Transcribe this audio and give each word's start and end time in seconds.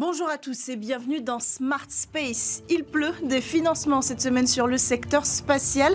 Bonjour 0.00 0.30
à 0.30 0.38
tous 0.38 0.70
et 0.70 0.76
bienvenue 0.76 1.20
dans 1.20 1.40
Smart 1.40 1.84
Space. 1.90 2.62
Il 2.70 2.84
pleut 2.84 3.12
des 3.22 3.42
financements 3.42 4.00
cette 4.00 4.22
semaine 4.22 4.46
sur 4.46 4.66
le 4.66 4.78
secteur 4.78 5.26
spatial. 5.26 5.94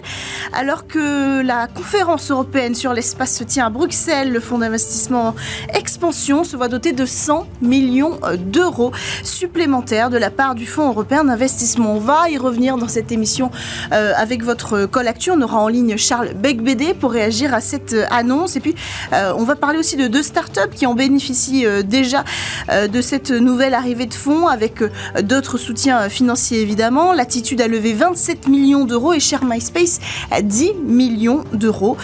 Alors 0.53 0.85
que 0.85 1.41
la 1.41 1.65
conférence 1.65 2.29
européenne 2.29 2.75
sur 2.75 2.93
l'espace 2.93 3.35
se 3.35 3.43
tient 3.43 3.65
à 3.65 3.69
Bruxelles, 3.71 4.31
le 4.31 4.39
fonds 4.39 4.59
d'investissement 4.59 5.33
Expansion 5.73 6.43
se 6.43 6.55
voit 6.55 6.67
doté 6.67 6.91
de 6.91 7.03
100 7.03 7.47
millions 7.63 8.19
d'euros 8.37 8.91
supplémentaires 9.23 10.11
de 10.11 10.17
la 10.17 10.29
part 10.29 10.53
du 10.53 10.67
Fonds 10.67 10.89
européen 10.89 11.23
d'investissement. 11.23 11.93
On 11.93 11.99
va 11.99 12.29
y 12.29 12.37
revenir 12.37 12.77
dans 12.77 12.87
cette 12.87 13.11
émission 13.11 13.49
euh, 13.91 14.13
avec 14.15 14.43
votre 14.43 14.85
call 14.85 15.07
actu. 15.07 15.31
On 15.31 15.41
aura 15.41 15.59
en 15.59 15.67
ligne 15.67 15.97
Charles 15.97 16.35
Becbédé 16.35 16.93
pour 16.93 17.11
réagir 17.11 17.55
à 17.55 17.59
cette 17.59 17.95
annonce. 18.11 18.55
Et 18.55 18.59
puis, 18.59 18.75
euh, 19.13 19.33
on 19.35 19.45
va 19.45 19.55
parler 19.55 19.79
aussi 19.79 19.97
de 19.97 20.05
deux 20.05 20.21
startups 20.21 20.75
qui 20.75 20.85
en 20.85 20.93
bénéficient 20.93 21.65
euh, 21.65 21.81
déjà 21.81 22.23
de 22.69 23.01
cette 23.01 23.31
nouvelle 23.31 23.73
arrivée 23.73 23.94
de 24.03 24.13
fonds 24.13 24.47
avec 24.47 24.81
euh, 24.81 24.89
d'autres 25.21 25.57
soutiens 25.57 26.09
financiers 26.09 26.59
évidemment. 26.59 27.13
L'attitude 27.13 27.61
a 27.61 27.67
levé 27.67 27.93
27 27.93 28.49
millions 28.49 28.83
d'euros 28.83 29.13
et 29.13 29.21
Share 29.21 29.45
MySpace 29.45 30.01
à 30.31 30.41
10 30.41 30.73
millions 30.85 31.45
d'euros. 31.53 31.95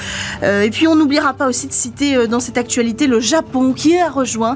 Euh, 0.43 0.61
et 0.61 0.69
puis 0.69 0.87
on 0.87 0.95
n'oubliera 0.95 1.33
pas 1.33 1.47
aussi 1.47 1.67
de 1.67 1.73
citer 1.73 2.15
euh, 2.15 2.27
dans 2.27 2.39
cette 2.39 2.57
actualité 2.57 3.07
le 3.07 3.19
Japon 3.19 3.73
qui 3.73 3.97
a 3.97 4.09
rejoint 4.09 4.55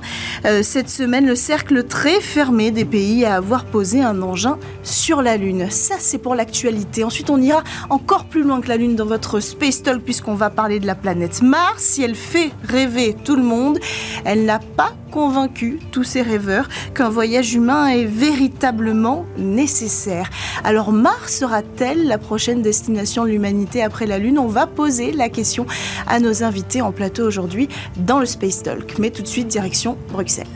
cette 0.61 0.89
semaine 0.89 1.25
le 1.25 1.35
cercle 1.35 1.83
très 1.83 2.21
fermé 2.21 2.69
des 2.69 2.85
pays 2.85 3.25
à 3.25 3.35
avoir 3.35 3.65
posé 3.65 4.01
un 4.01 4.21
engin 4.21 4.57
sur 4.83 5.21
la 5.21 5.37
Lune. 5.37 5.67
Ça 5.71 5.95
c'est 5.99 6.19
pour 6.19 6.35
l'actualité. 6.35 7.03
Ensuite 7.03 7.29
on 7.29 7.41
ira 7.41 7.63
encore 7.89 8.25
plus 8.25 8.43
loin 8.43 8.61
que 8.61 8.69
la 8.69 8.77
Lune 8.77 8.95
dans 8.95 9.05
votre 9.05 9.39
Space 9.39 9.81
Talk 9.81 10.03
puisqu'on 10.03 10.35
va 10.35 10.49
parler 10.49 10.79
de 10.79 10.85
la 10.85 10.95
planète 10.95 11.41
Mars. 11.41 11.83
Si 11.83 12.03
elle 12.03 12.15
fait 12.15 12.51
rêver 12.63 13.15
tout 13.23 13.35
le 13.35 13.43
monde, 13.43 13.79
elle 14.23 14.45
n'a 14.45 14.59
pas 14.59 14.93
convaincu 15.15 15.79
tous 15.91 16.03
ces 16.03 16.21
rêveurs 16.21 16.67
qu'un 16.93 17.07
voyage 17.07 17.24
humain 17.25 17.87
est 17.87 18.05
véritablement 18.05 19.25
nécessaire. 19.37 20.29
Alors 20.63 20.91
Mars 20.91 21.39
sera-t-elle 21.39 22.07
la 22.07 22.17
prochaine 22.17 22.61
destination 22.61 23.23
de 23.23 23.29
l'humanité 23.29 23.81
après 23.83 24.05
la 24.05 24.19
Lune? 24.19 24.39
On 24.39 24.47
va 24.47 24.67
poser 24.67 25.11
la 25.11 25.29
question 25.29 25.65
à 26.07 26.19
nos 26.19 26.43
invités 26.43 26.81
en 26.81 26.91
plateau 26.91 27.25
aujourd'hui 27.25 27.67
dans 27.97 28.19
le 28.19 28.25
Space 28.25 28.63
Talk. 28.63 28.97
Mais 28.99 29.09
tout 29.09 29.21
de 29.21 29.27
suite, 29.27 29.47
direction 29.47 29.97
Bruxelles. 30.11 30.47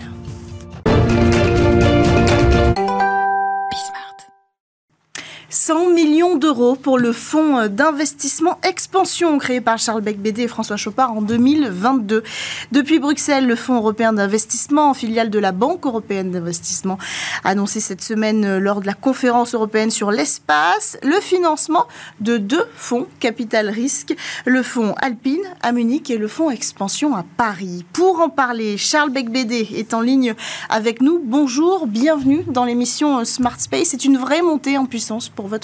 100 5.70 5.92
millions 5.92 6.36
d'euros 6.36 6.75
pour 6.75 6.98
le 6.98 7.14
fonds 7.14 7.67
d'investissement 7.67 8.58
expansion 8.64 9.38
créé 9.38 9.62
par 9.62 9.78
Charles 9.78 10.02
Becbédé 10.02 10.42
et 10.42 10.48
François 10.48 10.78
Chopard 10.78 11.14
en 11.14 11.22
2022. 11.22 12.23
Depuis 12.72 12.98
Bruxelles, 12.98 13.45
le 13.45 13.56
Fonds 13.56 13.75
européen 13.75 14.12
d'investissement, 14.12 14.90
en 14.90 14.94
filiale 14.95 15.30
de 15.30 15.38
la 15.38 15.52
Banque 15.52 15.86
européenne 15.86 16.31
d'investissement, 16.31 16.97
annoncé 17.44 17.81
cette 17.81 18.02
semaine 18.02 18.58
lors 18.58 18.81
de 18.81 18.88
la 18.88 18.95
conférence 18.95 19.53
européenne 19.53 19.92
sur 19.92 20.09
l'espace 20.09 20.97
le 21.03 21.20
financement 21.22 21.86
de 22.20 22.38
deux 22.38 22.66
fonds 22.73 23.06
capital 23.20 23.70
risque, 23.70 24.16
le 24.45 24.64
fonds 24.64 24.95
Alpine 25.00 25.38
à 25.62 25.72
Munich 25.72 26.09
et 26.09 26.17
le 26.17 26.28
fonds 26.28 26.50
expansion 26.50 27.16
à 27.16 27.23
Paris. 27.38 27.86
Pour 27.94 28.22
en 28.22 28.30
parler, 28.30 28.78
Charles 28.78 29.12
Becbédé 29.12 29.70
est 29.75 29.94
en 29.94 30.02
ligne 30.02 30.34
avec 30.67 31.00
nous. 31.00 31.22
Bonjour, 31.23 31.86
bienvenue 31.86 32.44
dans 32.47 32.66
l'émission 32.66 33.23
Smart 33.23 33.59
Space. 33.59 33.90
C'est 33.90 34.06
une 34.06 34.17
vraie 34.17 34.42
montée 34.42 34.75
en 34.75 34.88
puissance 34.88 35.30
pour 35.30 35.47
votre 35.47 35.58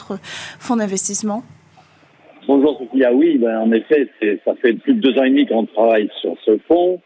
fonds 0.59 0.77
d'investissement 0.77 1.43
Bonjour 2.47 2.77
Sophia, 2.77 3.11
oui, 3.11 3.39
ben, 3.39 3.59
en 3.59 3.71
effet, 3.71 4.07
ça 4.45 4.53
fait 4.61 4.73
plus 4.73 4.93
de 4.93 4.99
deux 4.99 5.19
ans 5.19 5.23
et 5.23 5.29
demi 5.29 5.47
qu'on 5.47 5.65
travaille 5.65 6.09
sur 6.21 6.35
ce 6.45 6.59
fonds. 6.67 7.01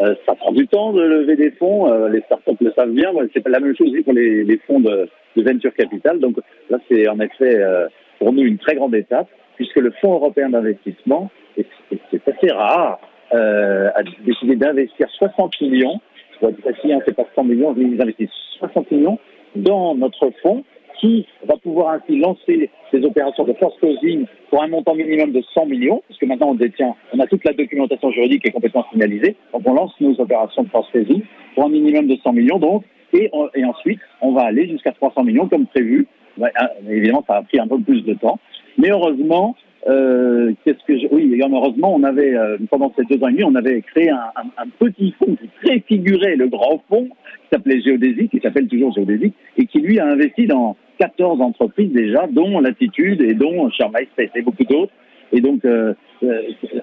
Euh, 0.00 0.14
ça 0.26 0.34
prend 0.34 0.52
du 0.52 0.68
temps 0.68 0.92
de 0.92 1.00
lever 1.00 1.36
des 1.36 1.50
fonds, 1.52 1.90
euh, 1.90 2.08
les 2.08 2.20
startups 2.20 2.52
le 2.60 2.72
savent 2.72 2.90
bien, 2.90 3.10
c'est 3.32 3.40
pas 3.40 3.50
la 3.50 3.60
même 3.60 3.74
chose 3.74 3.90
pour 4.04 4.12
les, 4.12 4.60
fonds 4.66 4.78
de, 4.80 5.08
venture 5.36 5.74
capital. 5.74 6.20
Donc 6.20 6.36
là, 6.70 6.78
c'est 6.88 7.08
en 7.08 7.18
effet 7.18 7.56
euh, 7.56 7.88
pour 8.18 8.32
nous 8.32 8.42
une 8.42 8.58
très 8.58 8.76
grande 8.76 8.94
étape, 8.94 9.28
puisque 9.56 9.76
le 9.76 9.90
Fonds 10.00 10.14
européen 10.14 10.50
d'investissement, 10.50 11.30
c'est 11.56 12.28
assez 12.28 12.52
rare, 12.52 13.00
a 13.32 14.02
décidé 14.24 14.54
d'investir 14.56 15.08
60 15.10 15.60
millions, 15.62 16.00
pour 16.38 16.50
être 16.50 16.60
précis, 16.60 16.92
hein, 16.92 17.00
c'est 17.06 17.16
pas 17.16 17.26
100 17.34 17.44
millions, 17.44 17.74
ils 17.76 18.00
investissent 18.00 18.28
60 18.58 18.90
millions 18.90 19.18
dans 19.56 19.94
notre 19.94 20.30
fonds 20.42 20.62
qui 21.00 21.26
va 21.46 21.56
pouvoir 21.56 21.94
ainsi 21.94 22.18
lancer 22.18 22.70
ces 22.90 23.04
opérations 23.04 23.44
de 23.44 23.52
force 23.54 23.76
closing 23.78 24.26
pour 24.50 24.62
un 24.62 24.68
montant 24.68 24.94
minimum 24.94 25.32
de 25.32 25.42
100 25.54 25.66
millions, 25.66 26.02
puisque 26.06 26.24
maintenant 26.24 26.50
on 26.50 26.54
détient, 26.54 26.94
on 27.12 27.20
a 27.20 27.26
toute 27.26 27.44
la 27.44 27.52
documentation 27.52 28.10
juridique 28.10 28.46
et 28.46 28.50
complètement 28.50 28.84
finalisée, 28.92 29.36
donc 29.52 29.62
on 29.64 29.74
lance 29.74 29.92
nos 30.00 30.18
opérations 30.20 30.62
de 30.62 30.68
force 30.68 30.90
closing 30.90 31.22
pour 31.54 31.64
un 31.64 31.68
minimum 31.68 32.06
de 32.06 32.16
100 32.22 32.32
millions, 32.32 32.58
donc, 32.58 32.84
et, 33.12 33.30
ensuite 33.64 34.00
on 34.20 34.32
va 34.32 34.42
aller 34.42 34.68
jusqu'à 34.68 34.92
300 34.92 35.24
millions 35.24 35.48
comme 35.48 35.66
prévu. 35.66 36.06
Hein, 36.40 36.68
évidemment, 36.88 37.24
ça 37.26 37.36
a 37.36 37.42
pris 37.42 37.58
un 37.58 37.66
peu 37.66 37.80
plus 37.80 38.02
de 38.02 38.14
temps, 38.14 38.38
mais 38.78 38.90
heureusement, 38.90 39.56
euh, 39.88 40.52
qu'est-ce 40.64 40.84
que 40.86 40.98
je... 40.98 41.06
oui, 41.12 41.40
heureusement, 41.40 41.94
on 41.94 42.02
avait 42.02 42.34
euh, 42.34 42.58
pendant 42.70 42.92
ces 42.96 43.04
deux 43.04 43.22
ans 43.24 43.28
et 43.28 43.32
demi, 43.32 43.44
on 43.44 43.54
avait 43.54 43.80
créé 43.82 44.10
un, 44.10 44.32
un 44.58 44.68
petit 44.78 45.14
fonds 45.18 45.36
qui 45.36 45.48
préfigurait 45.62 46.36
le 46.36 46.48
grand 46.48 46.82
fonds 46.88 47.08
qui 47.08 47.48
s'appelait 47.52 47.80
Géodésique, 47.80 48.32
qui 48.32 48.40
s'appelle 48.40 48.66
toujours 48.66 48.92
Géodésique, 48.92 49.34
et 49.56 49.66
qui 49.66 49.78
lui 49.78 50.00
a 50.00 50.06
investi 50.06 50.46
dans 50.46 50.76
14 50.98 51.40
entreprises 51.40 51.92
déjà, 51.92 52.26
dont 52.26 52.60
Latitude 52.60 53.20
et 53.22 53.34
dont 53.34 53.70
Shermais 53.70 54.08
et 54.18 54.42
beaucoup 54.42 54.64
d'autres. 54.64 54.92
Et 55.32 55.40
donc, 55.40 55.64
euh, 55.64 55.94
euh, 56.22 56.42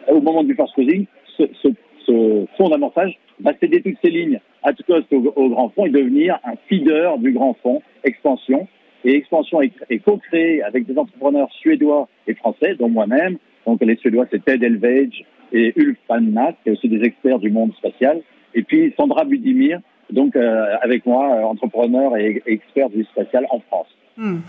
au 0.10 0.22
moment 0.22 0.44
du 0.44 0.56
first 0.56 0.74
closing, 0.74 1.06
ce, 1.38 1.44
ce, 1.62 1.70
ce 2.06 2.46
fonds 2.58 2.70
d'amorçage 2.70 3.18
va 3.40 3.54
céder 3.60 3.82
toutes 3.82 3.98
ses 4.04 4.12
lignes 4.12 4.40
à 4.64 4.74
tout 4.74 4.84
cost 4.84 5.06
au, 5.12 5.50
grand 5.50 5.70
fonds 5.70 5.86
et 5.86 5.90
devenir 5.90 6.40
un 6.44 6.54
feeder 6.70 7.18
du 7.18 7.32
grand 7.32 7.56
fonds 7.62 7.82
Expansion. 8.04 8.68
Et 9.06 9.16
Expansion 9.16 9.62
est, 9.62 10.00
co-créé 10.00 10.64
avec 10.64 10.86
des 10.86 10.98
entrepreneurs 10.98 11.52
suédois 11.60 12.08
et 12.28 12.34
français, 12.36 12.76
dont 12.76 12.90
moi-même. 12.90 13.38
Donc 13.66 13.84
les 13.84 13.98
Suédois, 13.98 14.26
c'est 14.32 14.44
Ted 14.44 14.66
Elvage 14.66 15.26
et 15.52 15.74
Ulf 15.76 15.98
Pannack, 16.08 16.56
qui 16.64 16.70
est 16.70 16.72
aussi 16.74 16.90
des 16.90 17.04
experts 17.04 17.40
du 17.40 17.50
monde 17.50 17.74
spatial. 17.76 18.22
Et 18.54 18.64
puis 18.64 18.94
Sandra 18.98 19.26
Budimir, 19.26 19.80
donc 20.10 20.36
euh, 20.36 20.76
avec 20.82 21.06
moi, 21.06 21.36
euh, 21.36 21.44
entrepreneur 21.44 22.16
et 22.18 22.42
expert 22.46 22.90
du 22.90 23.04
spatial 23.06 23.46
en 23.50 23.60
France. 23.60 23.88
Hmm. 24.18 24.40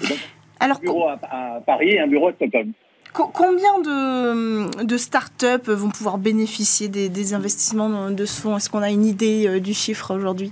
Alors, 0.60 0.78
un 0.78 0.80
bureau 0.80 1.08
à, 1.08 1.62
Paris 1.66 1.90
et 1.90 2.00
un 2.00 2.06
bureau 2.06 2.28
à 2.28 2.32
Stockholm. 2.32 2.72
Combien 3.12 3.78
de, 3.80 4.84
de 4.84 4.96
start-up 4.96 5.68
vont 5.68 5.90
pouvoir 5.90 6.18
bénéficier 6.18 6.88
des, 6.88 7.08
des, 7.08 7.32
investissements 7.32 8.10
de 8.10 8.24
ce 8.24 8.40
fonds? 8.40 8.56
Est-ce 8.56 8.68
qu'on 8.68 8.82
a 8.82 8.90
une 8.90 9.04
idée 9.04 9.46
euh, 9.46 9.60
du 9.60 9.72
chiffre 9.72 10.12
aujourd'hui? 10.12 10.50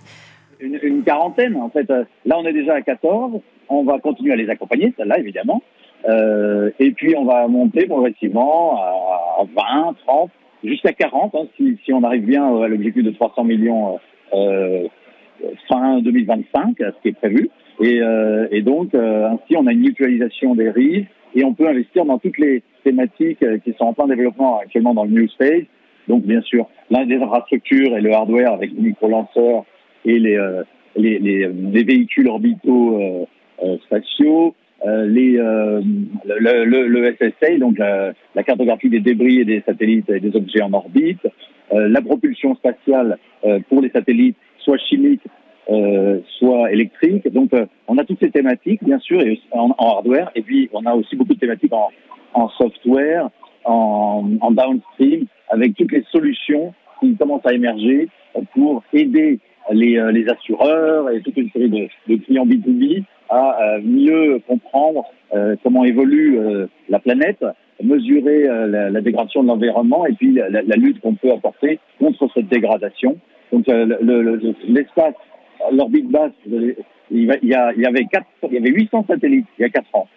Une, 0.60 0.78
une, 0.80 1.02
quarantaine, 1.02 1.56
en 1.56 1.70
fait. 1.70 1.88
Là, 1.88 2.38
on 2.38 2.46
est 2.46 2.52
déjà 2.52 2.74
à 2.74 2.82
14. 2.82 3.40
On 3.68 3.82
va 3.82 3.98
continuer 3.98 4.32
à 4.32 4.36
les 4.36 4.48
accompagner, 4.48 4.92
celle-là, 4.96 5.18
évidemment. 5.18 5.60
Euh, 6.08 6.70
et 6.78 6.92
puis, 6.92 7.16
on 7.16 7.24
va 7.24 7.48
monter 7.48 7.86
progressivement 7.86 8.80
à 8.80 9.44
20, 9.44 9.96
30, 10.06 10.30
jusqu'à 10.64 10.92
40, 10.92 11.34
hein, 11.34 11.46
si, 11.56 11.78
si, 11.84 11.92
on 11.92 12.02
arrive 12.02 12.24
bien 12.24 12.44
à 12.62 12.68
l'objectif 12.68 13.02
de 13.02 13.10
300 13.10 13.44
millions 13.44 13.98
euh, 14.32 14.88
fin 15.68 16.00
2025, 16.00 16.76
ce 16.78 17.02
qui 17.02 17.08
est 17.08 17.12
prévu. 17.12 17.50
Et, 17.80 18.00
euh, 18.00 18.60
donc, 18.62 18.94
euh, 18.94 19.28
ainsi, 19.28 19.56
on 19.56 19.66
a 19.66 19.72
une 19.72 19.80
mutualisation 19.80 20.54
des 20.54 20.70
risques 20.70 21.08
et 21.34 21.44
on 21.44 21.54
peut 21.54 21.66
investir 21.66 22.04
dans 22.04 22.18
toutes 22.18 22.38
les 22.38 22.62
thématiques 22.84 23.42
euh, 23.42 23.58
qui 23.58 23.72
sont 23.78 23.86
en 23.86 23.92
plein 23.92 24.06
développement 24.06 24.60
actuellement 24.60 24.94
dans 24.94 25.04
le 25.04 25.10
New 25.10 25.28
Space. 25.28 25.64
Donc, 26.08 26.24
bien 26.24 26.42
sûr, 26.42 26.68
infrastructures 26.90 27.96
et 27.96 28.00
le 28.00 28.12
hardware 28.12 28.52
avec 28.52 28.70
les 28.72 28.80
micro-lanceurs 28.80 29.64
et 30.04 30.18
les, 30.18 30.36
les, 30.96 31.18
les, 31.18 31.48
les, 31.48 31.84
véhicules 31.84 32.28
orbitaux 32.28 33.28
spatiaux, 33.84 34.54
les, 34.84 35.38
le, 35.38 37.16
SSA, 37.16 37.56
donc 37.58 37.78
la, 37.78 38.42
cartographie 38.42 38.90
des 38.90 38.98
débris 38.98 39.38
et 39.40 39.44
des 39.44 39.62
satellites 39.64 40.10
et 40.10 40.18
des 40.18 40.34
objets 40.36 40.60
en 40.60 40.72
orbite, 40.72 41.24
la 41.70 42.02
propulsion 42.02 42.56
spatiale 42.56 43.16
pour 43.68 43.80
les 43.80 43.90
satellites, 43.90 44.36
soit 44.64 44.78
chimique, 44.78 45.22
euh, 45.70 46.20
soit 46.38 46.72
électrique. 46.72 47.28
Donc, 47.32 47.54
euh, 47.54 47.66
on 47.86 47.96
a 47.98 48.04
toutes 48.04 48.18
ces 48.20 48.30
thématiques, 48.30 48.82
bien 48.82 48.98
sûr, 48.98 49.22
en, 49.52 49.70
hardware, 49.78 50.30
et 50.34 50.42
puis 50.42 50.68
on 50.72 50.84
a 50.86 50.94
aussi 50.94 51.14
beaucoup 51.14 51.34
de 51.34 51.38
thématiques 51.38 51.72
en, 51.72 52.48
software, 52.50 53.28
en, 53.64 54.24
downstream, 54.50 55.26
avec 55.48 55.76
toutes 55.76 55.92
les 55.92 56.04
solutions 56.10 56.74
qui 57.00 57.14
commencent 57.16 57.46
à 57.46 57.52
émerger 57.52 58.08
pour 58.54 58.82
aider 58.92 59.38
les, 59.70 59.98
euh, 59.98 60.32
assureurs 60.32 61.10
et 61.10 61.20
toute 61.20 61.36
une 61.36 61.50
série 61.50 61.70
de, 62.08 62.16
clients 62.16 62.46
B2B 62.46 63.04
à 63.30 63.78
mieux 63.82 64.40
comprendre 64.46 65.04
comment 65.62 65.84
évolue 65.84 66.38
la 66.90 66.98
planète, 66.98 67.42
mesurer 67.82 68.42
la, 68.42 69.00
dégradation 69.00 69.42
de 69.42 69.48
l'environnement 69.48 70.04
et 70.04 70.12
puis 70.12 70.32
la 70.34 70.76
lutte 70.76 71.00
qu'on 71.00 71.14
peut 71.14 71.30
apporter 71.30 71.78
contre 71.98 72.28
cette 72.34 72.48
dégradation. 72.48 73.16
Donc 73.52 73.66
l'espace 74.68 75.14
l'orbite 75.70 76.08
basse, 76.08 76.32
il 76.46 76.74
y, 77.12 77.30
a, 77.54 77.72
il, 77.72 77.80
y 77.80 77.86
avait 77.86 78.04
quatre, 78.06 78.26
il 78.48 78.54
y 78.54 78.58
avait 78.58 78.70
800 78.70 79.04
satellites 79.08 79.46
il 79.58 79.62
y 79.62 79.64
a 79.64 79.68
4 79.68 79.86
ans. 79.94 80.08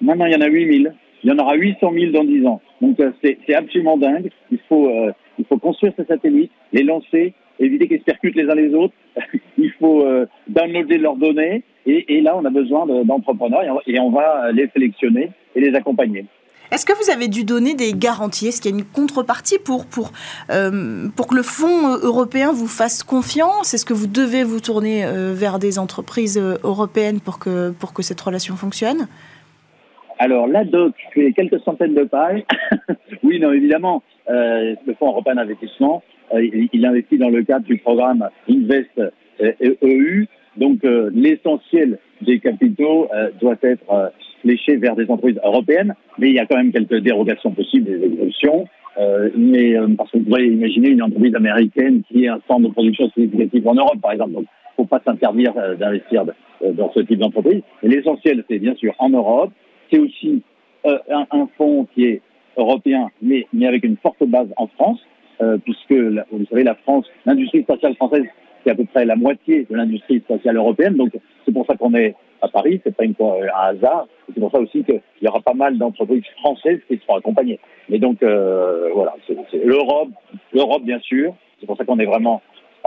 Maintenant, 0.00 0.26
il 0.26 0.32
y 0.32 0.36
en 0.36 0.40
a 0.40 0.48
8000. 0.48 0.92
Il 1.22 1.30
y 1.30 1.32
en 1.32 1.38
aura 1.38 1.54
800 1.54 1.92
000 1.92 2.12
dans 2.12 2.24
10 2.24 2.46
ans. 2.46 2.60
Donc, 2.82 3.00
euh, 3.00 3.10
c'est 3.22 3.54
absolument 3.54 3.96
dingue. 3.96 4.30
Il 4.50 4.58
faut, 4.68 4.88
euh, 4.88 5.12
il 5.38 5.46
faut 5.46 5.58
construire 5.58 5.94
ces 5.96 6.04
satellites, 6.04 6.52
les 6.72 6.82
lancer 6.82 7.32
éviter 7.60 7.86
qu'ils 7.86 8.00
se 8.00 8.04
percutent 8.04 8.34
les 8.34 8.48
uns 8.50 8.54
les 8.54 8.74
autres. 8.74 8.94
il 9.58 9.70
faut 9.78 10.04
euh, 10.04 10.26
downloader 10.48 10.98
leurs 10.98 11.16
données. 11.16 11.62
Et, 11.86 12.20
là, 12.22 12.36
on 12.36 12.44
a 12.44 12.50
besoin 12.50 12.86
d'entrepreneurs 13.04 13.82
et, 13.86 14.00
on 14.00 14.10
va 14.10 14.50
les 14.52 14.68
sélectionner 14.68 15.30
et 15.54 15.60
les 15.60 15.74
accompagner. 15.74 16.24
Est-ce 16.72 16.86
que 16.86 16.92
vous 16.92 17.10
avez 17.10 17.28
dû 17.28 17.44
donner 17.44 17.74
des 17.74 17.92
garanties? 17.92 18.48
Est-ce 18.48 18.60
qu'il 18.60 18.70
y 18.70 18.74
a 18.74 18.78
une 18.78 18.84
contrepartie 18.84 19.58
pour, 19.58 19.86
pour, 19.86 20.12
euh, 20.50 21.08
pour 21.14 21.26
que 21.28 21.34
le 21.34 21.42
fonds 21.42 21.96
européen 22.02 22.52
vous 22.52 22.66
fasse 22.66 23.02
confiance? 23.02 23.74
Est-ce 23.74 23.84
que 23.84 23.92
vous 23.92 24.06
devez 24.06 24.44
vous 24.44 24.60
tourner 24.60 25.04
euh, 25.04 25.34
vers 25.34 25.58
des 25.58 25.78
entreprises 25.78 26.38
euh, 26.38 26.56
européennes 26.64 27.20
pour 27.20 27.38
que, 27.38 27.70
pour 27.70 27.92
que 27.92 28.02
cette 28.02 28.20
relation 28.20 28.56
fonctionne? 28.56 29.08
Alors, 30.18 30.46
la 30.46 30.64
doc 30.64 30.94
fait 31.12 31.32
quelques 31.32 31.60
centaines 31.60 31.94
de 31.94 32.04
pages. 32.04 32.42
oui, 33.22 33.40
non, 33.40 33.52
évidemment, 33.52 34.02
le 34.28 34.94
Fonds 34.98 35.08
européen 35.08 35.34
d'investissement, 35.34 36.02
il, 36.32 36.86
investit 36.86 37.18
dans 37.18 37.28
le 37.30 37.42
cadre 37.42 37.66
du 37.66 37.78
programme 37.78 38.28
Invest 38.48 38.90
EU. 39.40 40.22
E 40.22 40.26
Donc, 40.56 40.84
euh, 40.84 41.10
l'essentiel 41.12 41.98
des 42.22 42.38
capitaux 42.38 43.08
doit 43.40 43.56
être 43.62 44.12
fléché 44.44 44.76
vers 44.76 44.94
des 44.94 45.10
entreprises 45.10 45.40
européennes, 45.44 45.94
mais 46.18 46.28
il 46.28 46.34
y 46.34 46.38
a 46.38 46.46
quand 46.46 46.56
même 46.56 46.72
quelques 46.72 47.00
dérogations 47.00 47.50
possibles, 47.50 47.86
des 47.86 48.06
exceptions. 48.06 48.66
mais 49.36 49.74
parce 49.98 50.10
que 50.10 50.18
vous 50.18 50.24
pouvez 50.24 50.46
imaginer 50.46 50.90
une 50.90 51.02
entreprise 51.02 51.34
américaine 51.34 52.02
qui 52.08 52.24
est 52.24 52.28
un 52.28 52.40
centre 52.46 52.68
de 52.68 52.72
production 52.72 53.10
significatif 53.10 53.66
en 53.66 53.74
Europe, 53.74 54.00
par 54.00 54.12
exemple. 54.12 54.32
Donc, 54.32 54.44
faut 54.76 54.84
pas 54.84 55.00
s'interdire 55.04 55.54
d'investir 55.78 56.24
dans 56.62 56.92
ce 56.92 57.00
type 57.00 57.18
d'entreprise. 57.18 57.62
l'essentiel, 57.82 58.44
c'est 58.48 58.58
bien 58.58 58.74
sûr 58.74 58.92
en 58.98 59.10
Europe 59.10 59.50
c'est 59.90 59.98
aussi 59.98 60.42
euh, 60.86 60.98
un, 61.10 61.26
un, 61.30 61.48
fonds 61.56 61.86
qui 61.94 62.04
est 62.04 62.20
européen, 62.56 63.10
mais, 63.22 63.46
mais 63.52 63.66
avec 63.66 63.84
une 63.84 63.96
forte 63.96 64.22
base 64.24 64.48
en 64.56 64.66
France, 64.68 65.00
euh, 65.40 65.58
puisque, 65.58 65.92
vous 65.92 66.46
savez, 66.50 66.62
la 66.62 66.74
France, 66.76 67.06
l'industrie 67.26 67.62
spatiale 67.62 67.94
française, 67.96 68.24
c'est 68.64 68.70
à 68.70 68.74
peu 68.74 68.84
près 68.84 69.04
la 69.04 69.16
moitié 69.16 69.66
de 69.68 69.76
l'industrie 69.76 70.20
spatiale 70.20 70.56
européenne. 70.56 70.94
Donc, 70.94 71.12
c'est 71.44 71.52
pour 71.52 71.66
ça 71.66 71.76
qu'on 71.76 71.94
est 71.94 72.14
à 72.44 72.48
Paris. 72.48 72.80
C'est 72.84 72.94
pas 72.94 73.04
une, 73.04 73.14
un 73.20 73.46
hasard. 73.54 74.06
C'est 74.26 74.40
pour 74.40 74.50
ça 74.50 74.58
aussi 74.58 74.84
qu'il 74.84 75.00
y 75.22 75.28
aura 75.28 75.40
pas 75.40 75.54
mal 75.54 75.78
d'entreprises 75.78 76.24
françaises 76.38 76.80
qui 76.88 76.98
seront 76.98 77.16
accompagnées. 77.16 77.58
Mais 77.88 77.98
donc, 77.98 78.22
euh, 78.22 78.90
voilà, 78.94 79.14
c'est 79.26 79.64
l'Europe, 79.64 80.08
l'Europe 80.52 80.82
bien 80.82 81.00
sûr. 81.00 81.34
C'est 81.60 81.66
pour 81.66 81.76
ça 81.76 81.84
qu'on 81.84 81.98
est 81.98 82.06
vraiment, 82.06 82.42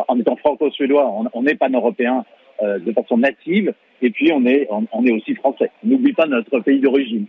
en 0.08 0.20
étant 0.20 0.36
franco-suédois, 0.36 1.12
on 1.34 1.42
n'est 1.42 1.56
pas 1.56 1.70
européen 1.70 2.26
euh, 2.64 2.80
de 2.80 2.92
façon 2.92 3.18
native, 3.18 3.72
et 4.02 4.10
puis 4.10 4.32
on 4.34 4.44
est, 4.48 4.68
on, 4.72 5.06
est 5.06 5.12
aussi 5.12 5.36
français. 5.36 5.70
N'oublie 5.84 6.14
pas 6.14 6.26
notre 6.26 6.60
pays 6.60 6.80
d'origine. 6.80 7.28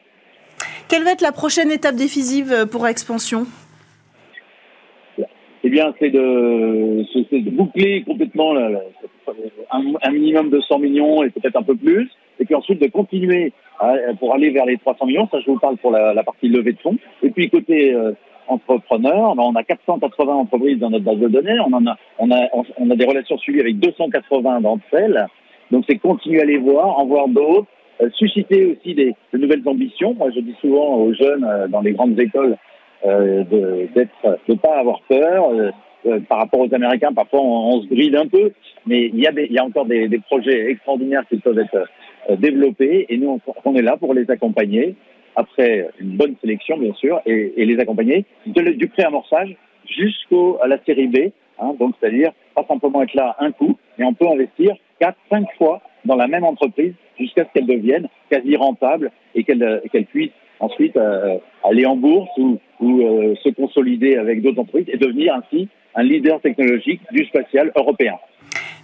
Quelle 0.89 1.05
va 1.05 1.13
être 1.13 1.21
la 1.21 1.33
prochaine 1.33 1.71
étape 1.71 1.97
décisive 1.97 2.67
pour 2.71 2.87
Expansion? 2.87 3.47
Eh 5.65 5.71
bien, 5.71 5.93
c'est 5.99 6.11
de, 6.11 6.19
de, 6.21 7.51
boucler 7.51 8.03
complètement 8.03 8.55
un, 8.57 10.11
minimum 10.13 10.51
de 10.51 10.61
100 10.61 10.79
millions 10.79 11.23
et 11.25 11.31
peut-être 11.31 11.57
un 11.57 11.63
peu 11.63 11.75
plus, 11.75 12.09
et 12.39 12.45
puis 12.45 12.55
ensuite 12.55 12.81
de 12.81 12.87
continuer 12.87 13.53
pour 14.21 14.35
aller 14.35 14.51
vers 14.51 14.67
les 14.67 14.79
300 14.79 15.07
millions. 15.07 15.29
Ça, 15.31 15.41
je 15.41 15.51
vous 15.51 15.59
parle 15.59 15.77
pour 15.79 15.91
la, 15.91 16.23
partie 16.23 16.49
levée 16.49 16.73
de 16.73 16.79
fonds. 16.79 16.97
Et 17.23 17.31
puis 17.31 17.51
côté 17.51 17.93
euh, 17.93 18.13
entrepreneurs. 18.49 19.35
On 19.39 19.55
a 19.55 19.63
480 19.63 20.33
entreprises 20.33 20.79
dans 20.79 20.91
notre 20.91 21.05
base 21.05 21.19
de 21.19 21.29
données. 21.29 21.59
On, 21.61 21.73
en 21.73 21.87
a, 21.87 21.97
on, 22.19 22.31
a, 22.31 22.49
on 22.79 22.91
a 22.91 22.97
des 22.97 23.05
relations 23.05 23.39
suivies 23.39 23.61
avec 23.61 23.79
280 23.79 24.63
d'entre 24.63 24.85
elles. 24.93 25.27
Donc, 25.71 25.85
c'est 25.89 25.99
continuer 25.99 26.41
à 26.41 26.45
les 26.45 26.57
voir, 26.57 26.99
en 26.99 27.07
voir 27.07 27.29
d'autres, 27.29 27.67
euh, 28.01 28.09
susciter 28.15 28.65
aussi 28.65 28.95
des, 28.95 29.15
de 29.33 29.39
nouvelles 29.39 29.63
ambitions. 29.67 30.15
Moi, 30.15 30.31
je 30.35 30.41
dis 30.41 30.55
souvent 30.61 30.97
aux 30.97 31.13
jeunes 31.13 31.45
euh, 31.45 31.69
dans 31.69 31.81
les 31.81 31.93
grandes 31.93 32.19
écoles 32.19 32.57
euh, 33.05 33.45
de 33.45 33.89
d'être, 33.95 34.39
de 34.49 34.55
pas 34.55 34.79
avoir 34.79 35.01
peur. 35.03 35.51
Euh, 35.51 35.71
par 36.29 36.39
rapport 36.39 36.61
aux 36.61 36.73
Américains, 36.73 37.13
parfois 37.13 37.41
on, 37.43 37.83
se 37.83 37.89
bride 37.89 38.15
un 38.15 38.29
peu, 38.29 38.53
mais 38.87 39.07
il 39.07 39.19
y 39.19 39.27
a, 39.27 39.33
y 39.33 39.59
a 39.59 39.65
encore 39.65 39.85
des, 39.85 40.07
des 40.07 40.21
projets 40.21 40.71
extraordinaires 40.71 41.25
qui 41.29 41.39
peuvent 41.39 41.59
être 41.59 41.89
développés 42.39 43.07
et 43.09 43.19
nous, 43.19 43.41
on, 43.47 43.55
on 43.65 43.75
est 43.75 43.83
là 43.83 43.97
pour 43.97 44.15
les 44.15 44.31
accompagner 44.31 44.95
après 45.39 45.89
une 46.01 46.17
bonne 46.17 46.35
sélection, 46.41 46.79
bien 46.79 46.93
sûr, 46.95 47.21
et, 47.25 47.53
et 47.57 47.65
les 47.65 47.79
accompagner 47.79 48.25
du 48.47 48.89
pré-amorçage 48.89 49.57
jusqu'à 49.87 50.67
la 50.67 50.79
série 50.85 51.07
B. 51.07 51.31
Hein, 51.61 51.75
donc, 51.79 51.95
c'est-à-dire 52.01 52.33
pas 52.55 52.65
simplement 52.69 53.03
être 53.03 53.15
là 53.15 53.37
un 53.39 53.53
coup, 53.53 53.77
mais 53.97 54.05
on 54.05 54.15
peut 54.15 54.29
investir 54.29 54.75
quatre, 55.01 55.19
cinq 55.31 55.47
fois 55.57 55.81
dans 56.05 56.17
la 56.17 56.27
même 56.27 56.45
entreprise 56.45 56.93
jusqu'à 57.19 57.45
ce 57.45 57.53
qu'elle 57.53 57.67
devienne 57.67 58.09
quasi 58.31 58.57
rentable 58.57 59.11
et 59.35 59.45
qu'elle 59.45 59.83
qu'elle 59.93 60.07
puisse 60.07 60.31
ensuite 60.61 60.97
euh, 60.97 61.39
aller 61.65 61.87
en 61.87 61.97
bourse 61.97 62.31
ou, 62.39 62.59
euh, 62.83 63.35
se 63.43 63.49
consolider 63.51 64.17
avec 64.17 64.43
d'autres 64.43 64.61
entreprises 64.61 64.89
et 64.93 64.97
devenir 64.97 65.35
ainsi 65.35 65.69
un 65.95 66.03
leader 66.03 66.41
technologique 66.41 67.01
du 67.13 67.25
spatial 67.27 67.73
européen. 67.77 68.15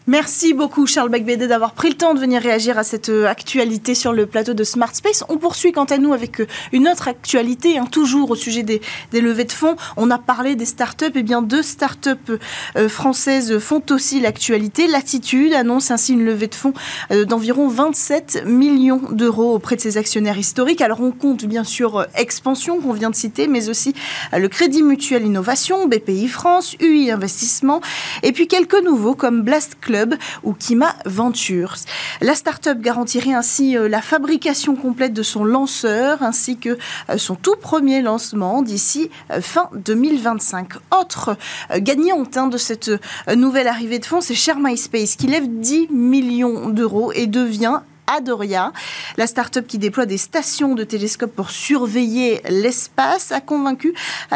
Merci 0.06 0.52
beaucoup 0.52 0.86
Charles 0.86 1.08
Becbédé 1.08 1.46
d'avoir 1.46 1.72
pris 1.72 1.88
le 1.88 1.94
temps 1.94 2.12
de 2.12 2.20
venir 2.20 2.42
réagir 2.42 2.76
à 2.76 2.84
cette 2.84 3.08
euh, 3.08 3.26
actualité 3.26 3.94
sur 3.94 4.12
le 4.12 4.26
plateau 4.26 4.52
de 4.52 4.62
Smart 4.62 4.94
Space. 4.94 5.24
On 5.30 5.38
poursuit 5.38 5.72
quant 5.72 5.84
à 5.84 5.96
nous 5.96 6.12
avec 6.12 6.42
euh, 6.42 6.46
une 6.72 6.88
autre 6.88 7.08
actualité, 7.08 7.78
hein, 7.78 7.86
toujours 7.90 8.30
au 8.30 8.34
sujet 8.36 8.62
des, 8.62 8.82
levées 9.14 9.44
de 9.44 9.52
fonds. 9.52 9.76
On 9.96 10.10
a 10.10 10.18
parlé 10.18 10.56
des 10.56 10.66
startups, 10.66 11.06
et 11.14 11.22
bien 11.22 11.40
deux 11.40 11.62
startups 11.62 12.38
euh, 12.76 12.88
françaises 12.90 13.58
font 13.58 13.82
aussi 13.88 14.20
l'actualité. 14.20 14.88
Latitude 14.88 15.54
annonce 15.54 15.90
ainsi 15.90 16.12
une 16.12 16.24
levée 16.26 16.48
de 16.48 16.54
fonds 16.54 16.74
d'environ 17.10 17.68
27 17.68 18.44
millions 18.44 19.00
d'euros 19.10 19.54
auprès 19.54 19.76
de 19.76 19.80
ses 19.80 19.96
actionnaires 19.96 20.36
historiques. 20.36 20.82
Alors 20.82 21.00
on 21.00 21.12
compte 21.12 21.46
bien 21.46 21.64
sûr 21.64 22.06
Expansion 22.14 22.78
qu'on 22.80 22.92
vient 22.92 23.10
de 23.10 23.14
citer, 23.14 23.46
mais 23.46 23.70
aussi 23.70 23.94
le 24.36 24.48
Crédit 24.48 24.82
Mutuel 24.82 25.24
Innovation, 25.24 25.86
BPI 25.86 26.28
France, 26.28 26.76
UI 26.80 27.10
Investissement, 27.10 27.80
et 28.22 28.32
puis 28.32 28.48
quelques 28.48 28.82
nouveaux 28.82 29.14
comme 29.14 29.42
Blast 29.42 29.76
Club 29.80 29.93
ou 30.42 30.52
Kima 30.52 30.94
Ventures. 31.04 31.76
La 32.20 32.34
start-up 32.34 32.80
garantirait 32.80 33.32
ainsi 33.32 33.76
euh, 33.76 33.88
la 33.88 34.00
fabrication 34.00 34.76
complète 34.76 35.12
de 35.12 35.22
son 35.22 35.44
lanceur 35.44 36.22
ainsi 36.22 36.58
que 36.58 36.78
euh, 37.10 37.18
son 37.18 37.34
tout 37.34 37.56
premier 37.56 38.02
lancement 38.02 38.62
d'ici 38.62 39.10
euh, 39.30 39.40
fin 39.40 39.68
2025. 39.74 40.74
Autre 41.00 41.36
gagnante 41.76 42.36
hein, 42.36 42.46
de 42.46 42.58
cette 42.58 42.90
nouvelle 43.34 43.68
arrivée 43.68 43.98
de 43.98 44.04
fonds, 44.04 44.20
c'est 44.20 44.34
Share 44.34 44.58
My 44.58 44.76
Space 44.76 45.16
qui 45.16 45.26
lève 45.26 45.46
10 45.48 45.88
millions 45.90 46.68
d'euros 46.68 47.12
et 47.12 47.26
devient 47.26 47.80
Adoria. 48.06 48.72
La 49.16 49.26
start-up 49.26 49.66
qui 49.66 49.78
déploie 49.78 50.06
des 50.06 50.18
stations 50.18 50.74
de 50.74 50.84
télescopes 50.84 51.34
pour 51.34 51.50
surveiller 51.50 52.40
l'espace 52.48 53.32
a 53.32 53.40
convaincu 53.40 53.94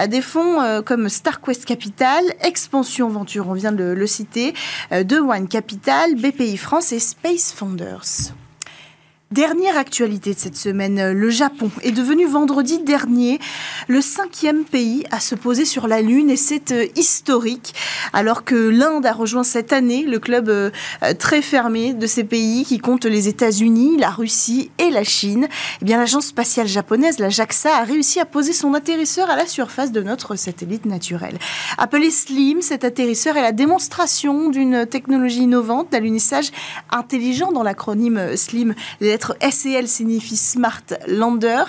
des 0.09 0.23
fonds 0.23 0.61
euh, 0.61 0.83
comme 0.83 1.09
StarQuest 1.09 1.65
Capital, 1.65 2.25
Expansion 2.41 3.09
Venture, 3.09 3.49
on 3.49 3.55
vient 3.55 3.73
de 3.73 3.85
le, 3.85 4.07
citer, 4.07 4.55
euh, 4.93 5.05
De 5.05 5.19
Capital, 5.47 6.15
BPI 6.15 6.57
France 6.57 6.93
et 6.93 6.99
Space 6.99 7.53
Founders. 7.53 8.33
Dernière 9.31 9.77
actualité 9.77 10.33
de 10.33 10.39
cette 10.39 10.57
semaine, 10.57 11.13
le 11.13 11.29
Japon 11.29 11.71
est 11.83 11.93
devenu 11.93 12.27
vendredi 12.27 12.79
dernier 12.79 13.39
le 13.87 14.01
cinquième 14.01 14.65
pays 14.65 15.05
à 15.11 15.21
se 15.21 15.35
poser 15.35 15.67
sur 15.67 15.87
la 15.87 16.01
Lune 16.01 16.31
et 16.31 16.37
c'est 16.37 16.73
euh, 16.73 16.87
historique 16.97 17.75
alors 18.15 18.45
que 18.45 18.55
l'Inde 18.55 19.05
a 19.05 19.13
rejoint 19.13 19.45
cette 19.45 19.75
année 19.75 20.05
le 20.05 20.19
club 20.19 20.49
euh, 20.49 20.71
très 21.19 21.43
fermé 21.43 21.93
de 21.93 22.07
ces 22.07 22.25
pays 22.25 22.65
qui 22.65 22.79
comptent 22.79 23.05
les 23.05 23.29
États-Unis, 23.29 23.99
la 23.99 24.09
Russie 24.09 24.71
et 24.79 24.89
la 24.89 25.05
Chine. 25.05 25.47
Eh 25.83 25.85
bien, 25.85 25.99
l'agence 25.99 26.29
spatiale 26.29 26.67
japonaise, 26.67 27.19
la 27.19 27.29
JAXA, 27.29 27.77
a 27.77 27.85
réussi 27.85 28.21
à 28.21 28.25
poser 28.25 28.55
son 28.55 28.73
atterrisseur 28.73 29.29
à 29.29 29.37
la 29.37 29.47
surface 29.47 29.93
de 29.93 30.01
notre 30.01 30.37
satellite 30.37 30.87
naturel. 30.87 31.39
Appelé 31.77 32.11
Slim, 32.11 32.63
cet 32.63 32.83
atterrisseur 32.83 33.37
est 33.37 33.43
la 33.43 33.53
démonstration 33.53 34.49
d'une 34.49 34.87
technologie 34.87 35.43
innovante 35.43 35.93
d'alunissage 35.93 36.51
intelligent 36.91 37.53
dans 37.53 37.63
l'acronyme 37.63 38.35
Slim 38.35 38.75
lettre 39.19 39.35
signifie 39.87 40.37
Smart 40.37 40.85
Lander. 41.09 41.65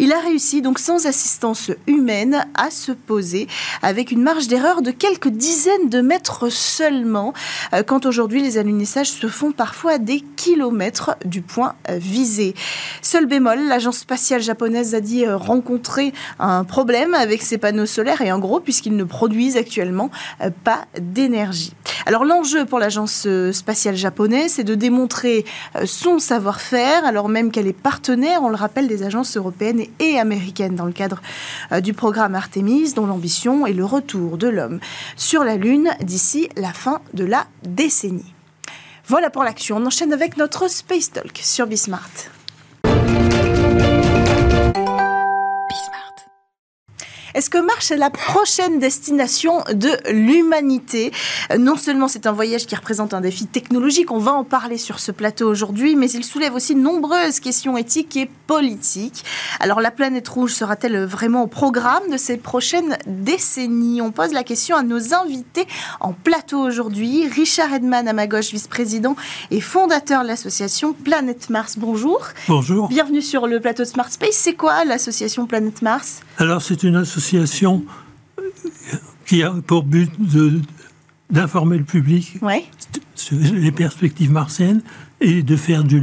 Il 0.00 0.12
a 0.12 0.18
réussi 0.18 0.62
donc 0.62 0.80
sans 0.80 1.06
assistance 1.06 1.70
humaine 1.86 2.44
à 2.54 2.70
se 2.70 2.90
poser 2.90 3.46
avec 3.82 4.10
une 4.10 4.22
marge 4.22 4.48
d'erreur 4.48 4.82
de 4.82 4.90
quelques 4.90 5.28
dizaines 5.28 5.88
de 5.90 6.00
mètres 6.00 6.50
seulement, 6.50 7.34
euh, 7.72 7.84
quand 7.84 8.04
aujourd'hui 8.04 8.42
les 8.42 8.58
alunissages 8.58 9.10
se 9.10 9.28
font 9.28 9.52
parfois 9.52 9.92
à 9.92 9.98
des 9.98 10.24
kilomètres 10.36 11.16
du 11.24 11.40
point 11.40 11.74
euh, 11.88 11.98
visé. 11.98 12.54
Seul 13.00 13.26
bémol, 13.26 13.68
l'agence 13.68 13.98
spatiale 13.98 14.42
japonaise 14.42 14.94
a 14.96 15.00
dit 15.00 15.24
euh, 15.24 15.36
rencontrer 15.36 16.12
un 16.40 16.64
problème 16.64 17.14
avec 17.14 17.42
ses 17.42 17.58
panneaux 17.58 17.86
solaires 17.86 18.22
et 18.22 18.32
en 18.32 18.40
gros 18.40 18.58
puisqu'ils 18.58 18.96
ne 18.96 19.04
produisent 19.04 19.56
actuellement 19.56 20.10
pas 20.64 20.86
d'énergie. 20.98 21.74
Alors 22.06 22.24
l'enjeu 22.24 22.64
pour 22.64 22.78
l'agence 22.78 23.28
spatiale 23.52 23.96
japonaise, 23.96 24.54
c'est 24.54 24.64
de 24.64 24.74
démontrer 24.74 25.44
son 25.84 26.18
savoir-faire 26.18 26.87
alors 26.88 27.28
même 27.28 27.50
qu'elle 27.50 27.66
est 27.66 27.72
partenaire, 27.72 28.42
on 28.42 28.48
le 28.48 28.56
rappelle, 28.56 28.88
des 28.88 29.02
agences 29.02 29.36
européennes 29.36 29.84
et 29.98 30.18
américaines 30.18 30.74
dans 30.74 30.86
le 30.86 30.92
cadre 30.92 31.20
euh, 31.72 31.80
du 31.80 31.92
programme 31.94 32.34
Artemis, 32.34 32.92
dont 32.94 33.06
l'ambition 33.06 33.66
est 33.66 33.72
le 33.72 33.84
retour 33.84 34.38
de 34.38 34.48
l'homme 34.48 34.80
sur 35.16 35.44
la 35.44 35.56
Lune 35.56 35.90
d'ici 36.02 36.48
la 36.56 36.72
fin 36.72 37.00
de 37.14 37.24
la 37.24 37.46
décennie. 37.62 38.34
Voilà 39.06 39.30
pour 39.30 39.44
l'action. 39.44 39.76
On 39.76 39.86
enchaîne 39.86 40.12
avec 40.12 40.36
notre 40.36 40.68
Space 40.68 41.12
Talk 41.12 41.38
sur 41.42 41.66
Bismart. 41.66 42.37
Est-ce 47.38 47.50
que 47.50 47.58
Mars 47.58 47.92
est 47.92 47.96
la 47.96 48.10
prochaine 48.10 48.80
destination 48.80 49.62
de 49.72 49.90
l'humanité? 50.10 51.12
Non 51.56 51.76
seulement 51.76 52.08
c'est 52.08 52.26
un 52.26 52.32
voyage 52.32 52.66
qui 52.66 52.74
représente 52.74 53.14
un 53.14 53.20
défi 53.20 53.46
technologique, 53.46 54.10
on 54.10 54.18
va 54.18 54.32
en 54.32 54.42
parler 54.42 54.76
sur 54.76 54.98
ce 54.98 55.12
plateau 55.12 55.48
aujourd'hui, 55.48 55.94
mais 55.94 56.10
il 56.10 56.24
soulève 56.24 56.56
aussi 56.56 56.74
de 56.74 56.80
nombreuses 56.80 57.38
questions 57.38 57.78
éthiques 57.78 58.16
et 58.16 58.28
politiques. 58.48 59.24
Alors 59.60 59.80
la 59.80 59.92
planète 59.92 60.26
rouge 60.26 60.52
sera-t-elle 60.52 61.04
vraiment 61.04 61.44
au 61.44 61.46
programme 61.46 62.10
de 62.10 62.16
ces 62.16 62.38
prochaines 62.38 62.98
décennies? 63.06 64.02
On 64.02 64.10
pose 64.10 64.32
la 64.32 64.42
question 64.42 64.74
à 64.74 64.82
nos 64.82 65.14
invités 65.14 65.68
en 66.00 66.14
plateau 66.14 66.58
aujourd'hui. 66.58 67.28
Richard 67.28 67.72
Edman 67.72 68.08
à 68.08 68.14
ma 68.14 68.26
gauche, 68.26 68.50
vice-président 68.50 69.14
et 69.52 69.60
fondateur 69.60 70.24
de 70.24 70.26
l'association 70.26 70.92
Planète 70.92 71.50
Mars. 71.50 71.76
Bonjour. 71.78 72.20
Bonjour. 72.48 72.88
Bienvenue 72.88 73.22
sur 73.22 73.46
le 73.46 73.60
plateau 73.60 73.84
de 73.84 73.88
Smart 73.88 74.10
Space. 74.10 74.34
C'est 74.34 74.54
quoi 74.54 74.84
l'association 74.84 75.46
Planète 75.46 75.82
Mars? 75.82 76.22
Alors 76.38 76.62
c'est 76.62 76.82
une 76.82 76.96
association 76.96 77.27
qui 79.26 79.42
a 79.42 79.50
pour 79.66 79.84
but 79.84 80.10
d'informer 81.30 81.78
le 81.78 81.84
public 81.84 82.38
sur 83.14 83.36
les 83.38 83.72
perspectives 83.72 84.30
martiennes 84.30 84.82
et 85.20 85.42
de 85.42 85.56
faire 85.56 85.84
du, 85.84 86.00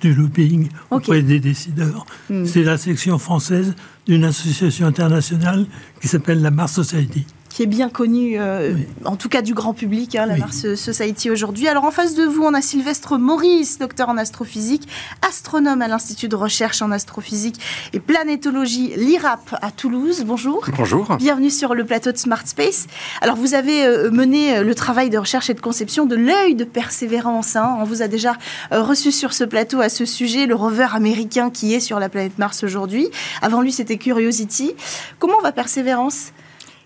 du 0.00 0.14
lobbying 0.14 0.68
auprès 0.90 1.22
des 1.22 1.40
décideurs. 1.40 2.06
Hmm. 2.28 2.44
C'est 2.44 2.62
la 2.62 2.76
section 2.76 3.18
française 3.18 3.74
d'une 4.06 4.24
association 4.24 4.86
internationale 4.86 5.66
qui 6.00 6.08
s'appelle 6.08 6.42
la 6.42 6.50
Mars 6.50 6.72
Society 6.72 7.26
qui 7.58 7.64
est 7.64 7.66
bien 7.66 7.88
connu, 7.88 8.38
euh, 8.38 8.74
en 9.04 9.16
tout 9.16 9.28
cas 9.28 9.42
du 9.42 9.52
grand 9.52 9.74
public, 9.74 10.14
hein, 10.14 10.26
la 10.26 10.36
Mars 10.36 10.74
Society 10.76 11.28
aujourd'hui. 11.28 11.66
Alors 11.66 11.84
en 11.84 11.90
face 11.90 12.14
de 12.14 12.22
vous, 12.22 12.44
on 12.44 12.54
a 12.54 12.60
Sylvestre 12.60 13.18
Maurice, 13.18 13.78
docteur 13.78 14.08
en 14.08 14.16
astrophysique, 14.16 14.88
astronome 15.26 15.82
à 15.82 15.88
l'Institut 15.88 16.28
de 16.28 16.36
recherche 16.36 16.82
en 16.82 16.92
astrophysique 16.92 17.60
et 17.92 17.98
planétologie, 17.98 18.92
l'IRAP 18.96 19.56
à 19.60 19.72
Toulouse. 19.72 20.22
Bonjour. 20.24 20.64
Bonjour. 20.76 21.16
Bienvenue 21.16 21.50
sur 21.50 21.74
le 21.74 21.84
plateau 21.84 22.12
de 22.12 22.16
Smart 22.16 22.46
Space. 22.46 22.86
Alors 23.22 23.34
vous 23.34 23.54
avez 23.54 23.84
euh, 23.84 24.10
mené 24.12 24.58
euh, 24.58 24.62
le 24.62 24.74
travail 24.76 25.10
de 25.10 25.18
recherche 25.18 25.50
et 25.50 25.54
de 25.54 25.60
conception 25.60 26.06
de 26.06 26.14
l'œil 26.14 26.54
de 26.54 26.64
persévérance. 26.64 27.56
Hein. 27.56 27.76
On 27.80 27.84
vous 27.84 28.02
a 28.02 28.06
déjà 28.06 28.36
reçu 28.70 29.12
sur 29.12 29.32
ce 29.32 29.44
plateau 29.44 29.80
à 29.80 29.88
ce 29.88 30.04
sujet, 30.04 30.46
le 30.46 30.54
rover 30.54 30.88
américain 30.92 31.50
qui 31.50 31.74
est 31.74 31.80
sur 31.80 31.98
la 31.98 32.08
planète 32.08 32.38
Mars 32.38 32.64
aujourd'hui. 32.64 33.08
Avant 33.42 33.60
lui, 33.60 33.72
c'était 33.72 33.98
Curiosity. 33.98 34.74
Comment 35.18 35.40
va 35.40 35.52
Persévérance 35.52 36.32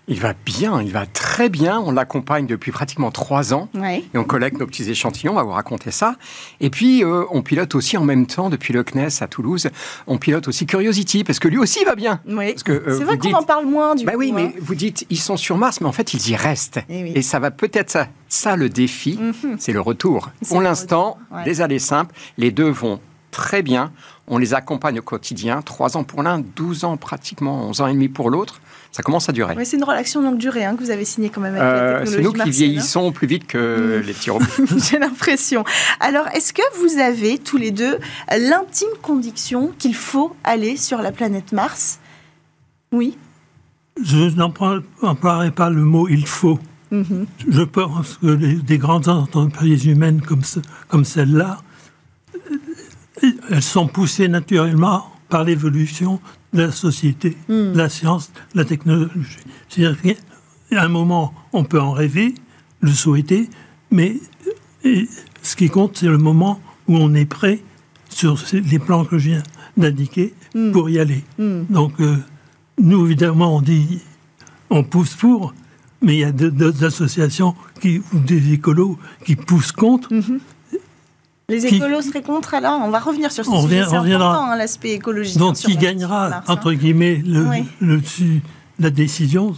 il 0.07 0.19
va 0.19 0.33
bien, 0.33 0.81
il 0.81 0.91
va 0.91 1.05
très 1.05 1.49
bien. 1.49 1.79
On 1.79 1.91
l'accompagne 1.91 2.45
depuis 2.45 2.71
pratiquement 2.71 3.11
trois 3.11 3.53
ans. 3.53 3.69
Et 3.83 4.17
on 4.17 4.23
collecte 4.23 4.59
nos 4.59 4.67
petits 4.67 4.89
échantillons, 4.89 5.33
on 5.33 5.35
va 5.35 5.43
vous 5.43 5.51
raconter 5.51 5.91
ça. 5.91 6.15
Et 6.59 6.69
puis, 6.69 7.03
euh, 7.03 7.23
on 7.31 7.41
pilote 7.41 7.73
aussi 7.75 7.97
en 7.97 8.03
même 8.03 8.25
temps, 8.25 8.49
depuis 8.49 8.73
le 8.73 8.83
CNES 8.83 9.21
à 9.21 9.27
Toulouse, 9.27 9.69
on 10.07 10.17
pilote 10.17 10.47
aussi 10.47 10.65
Curiosity, 10.65 11.23
parce 11.23 11.39
que 11.39 11.47
lui 11.47 11.57
aussi 11.57 11.83
va 11.85 11.95
bien. 11.95 12.19
Oui. 12.27 12.55
Euh, 12.67 12.97
c'est 12.97 13.03
vrai 13.03 13.17
qu'on 13.17 13.33
en 13.33 13.43
parle 13.43 13.65
moins 13.65 13.95
du 13.95 14.05
bah 14.05 14.13
coup. 14.13 14.19
Oui, 14.19 14.31
mais 14.33 14.53
vous 14.59 14.75
dites, 14.75 15.05
ils 15.09 15.19
sont 15.19 15.37
sur 15.37 15.57
Mars, 15.57 15.79
mais 15.79 15.87
en 15.87 15.93
fait, 15.93 16.13
ils 16.13 16.29
y 16.29 16.35
restent. 16.35 16.79
Eh 16.89 17.17
Et, 17.17 17.21
ça 17.21 17.39
va 17.39 17.51
peut-être 17.51 17.89
ça. 17.89 18.07
Ça, 18.27 18.55
le 18.55 18.67
défi, 18.67 19.19
mhm. 19.19 19.55
c'est 19.59 19.71
le 19.71 19.81
retour. 19.81 20.31
Pour 20.47 20.61
l'instant, 20.61 21.17
des 21.45 21.61
allées 21.61 21.79
simples, 21.79 22.13
les 22.37 22.51
deux 22.51 22.69
vont 22.69 22.99
très 23.33 23.61
bien. 23.61 23.91
On 24.27 24.37
les 24.37 24.53
accompagne 24.53 24.99
au 24.99 25.01
quotidien, 25.01 25.61
trois 25.61 25.97
ans 25.97 26.05
pour 26.05 26.23
l'un, 26.23 26.39
12 26.39 26.85
ans 26.85 26.95
pratiquement, 26.95 27.67
11 27.67 27.81
ans 27.81 27.87
et 27.87 27.93
demi 27.93 28.07
pour 28.07 28.29
l'autre 28.29 28.61
ça 28.93 29.01
commence 29.01 29.27
à 29.27 29.31
durer. 29.31 29.55
c'est 29.65 29.77
une 29.77 29.83
relation 29.83 30.21
longue 30.21 30.37
durée 30.37 30.63
hein, 30.63 30.75
que 30.75 30.83
vous 30.83 30.91
avez 30.91 31.03
signée 31.03 31.31
quand 31.31 31.41
même 31.41 31.55
avec 31.55 31.63
la 31.63 31.67
euh, 31.67 32.03
technologie 32.03 32.15
C'est 32.15 32.21
nous 32.21 32.31
qui 32.31 32.41
hein. 32.41 32.45
vieillissons 32.51 33.11
plus 33.11 33.25
vite 33.25 33.47
que 33.47 33.99
mm. 33.99 34.05
les 34.05 34.13
petits 34.13 34.29
J'ai 34.91 34.99
l'impression. 34.99 35.63
Alors, 35.99 36.27
est-ce 36.27 36.53
que 36.53 36.61
vous 36.79 36.99
avez 36.99 37.39
tous 37.39 37.57
les 37.57 37.71
deux 37.71 37.97
l'intime 38.29 38.89
conviction 39.01 39.73
qu'il 39.79 39.95
faut 39.95 40.35
aller 40.43 40.77
sur 40.77 41.01
la 41.01 41.11
planète 41.11 41.53
Mars? 41.53 41.99
Oui 42.91 43.17
Je 43.99 44.29
n'emploierai 44.35 45.51
pas 45.51 45.71
le 45.71 45.81
mot 45.81 46.07
il 46.07 46.27
faut. 46.27 46.59
Mm-hmm. 46.91 47.25
Je 47.49 47.61
pense 47.63 48.19
que 48.21 48.35
des 48.35 48.77
grandes 48.77 49.07
entreprises 49.07 49.85
humaines 49.87 50.21
comme, 50.21 50.43
comme 50.87 51.03
celle-là, 51.03 51.57
elles 53.21 53.61
sont 53.61 53.87
poussées 53.87 54.27
naturellement 54.27 55.05
par 55.29 55.43
l'évolution 55.43 56.19
la 56.53 56.71
société, 56.71 57.35
hmm. 57.49 57.73
la 57.73 57.89
science, 57.89 58.31
la 58.53 58.63
technologie. 58.65 59.37
C'est-à-dire 59.69 59.99
qu'à 60.01 60.83
un 60.83 60.87
moment, 60.87 61.33
on 61.51 61.63
peut 61.63 61.81
en 61.81 61.91
rêver, 61.91 62.35
le 62.81 62.91
souhaiter, 62.91 63.49
mais 63.91 64.17
ce 65.41 65.55
qui 65.55 65.69
compte, 65.69 65.97
c'est 65.97 66.07
le 66.07 66.17
moment 66.17 66.61
où 66.87 66.97
on 66.97 67.13
est 67.13 67.25
prêt 67.25 67.59
sur 68.09 68.37
les 68.53 68.79
plans 68.79 69.05
que 69.05 69.17
je 69.17 69.29
viens 69.29 69.43
d'indiquer 69.77 70.33
hmm. 70.53 70.71
pour 70.71 70.89
y 70.89 70.99
aller. 70.99 71.23
Hmm. 71.39 71.63
Donc, 71.69 71.99
euh, 71.99 72.17
nous, 72.79 73.05
évidemment, 73.05 73.57
on 73.57 73.61
dit, 73.61 74.01
on 74.69 74.83
pousse 74.83 75.15
pour, 75.15 75.53
mais 76.01 76.15
il 76.15 76.19
y 76.19 76.23
a 76.23 76.31
d'autres 76.31 76.83
associations 76.83 77.55
qui, 77.79 78.01
ou 78.13 78.19
des 78.19 78.53
écolos 78.53 78.99
qui 79.25 79.35
poussent 79.35 79.71
contre. 79.71 80.13
Mm-hmm. 80.13 80.39
Les 81.49 81.65
écolos 81.65 82.01
seraient 82.01 82.21
contre 82.21 82.53
alors 82.53 82.79
On 82.81 82.89
va 82.89 82.99
revenir 82.99 83.31
sur 83.31 83.45
ce 83.45 83.51
sujet, 83.51 83.83
c'est 83.87 83.95
important 83.95 84.51
hein, 84.51 84.55
l'aspect 84.55 84.91
écologique. 84.91 85.37
Donc 85.37 85.55
qui 85.55 85.75
gagnera, 85.75 86.37
hein. 86.37 86.43
entre 86.47 86.71
guillemets, 86.73 87.21
le, 87.25 88.01
la 88.79 88.89
décision 88.89 89.53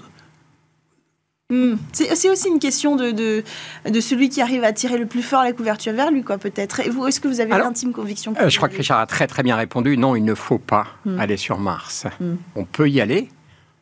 hmm. 1.52 1.76
C'est 1.94 2.30
aussi 2.30 2.48
une 2.48 2.60
question 2.60 2.96
de, 2.96 3.12
de, 3.12 4.00
celui 4.02 4.30
qui 4.30 4.42
arrive 4.42 4.64
à 4.64 4.74
tirer 4.74 4.98
le 4.98 5.06
plus 5.06 5.22
fort 5.22 5.44
la 5.44 5.54
couverture 5.54 5.94
vers 5.94 6.10
lui, 6.10 6.24
quoi, 6.24 6.40
peut-être. 6.40 6.80
Et 6.80 6.90
vous, 6.90 7.06
est-ce 7.06 7.20
que 7.20 7.28
vous 7.28 7.40
avez 7.40 7.52
l'intime 7.52 7.92
conviction 7.92 8.34
euh, 8.42 8.50
Je 8.50 8.58
crois 8.58 8.68
que 8.68 8.78
Richard 8.78 9.00
a 9.00 9.06
très 9.06 9.28
très 9.28 9.44
bien 9.44 9.56
répondu. 9.56 9.96
Non, 9.96 10.16
il 10.16 10.26
ne 10.26 10.34
faut 10.34 10.60
pas 10.60 10.88
hmm. 11.06 11.20
aller 11.20 11.38
sur 11.38 11.60
Mars. 11.60 12.08
Hmm. 12.20 12.36
On 12.56 12.66
peut 12.66 12.90
y 12.90 13.00
aller, 13.00 13.30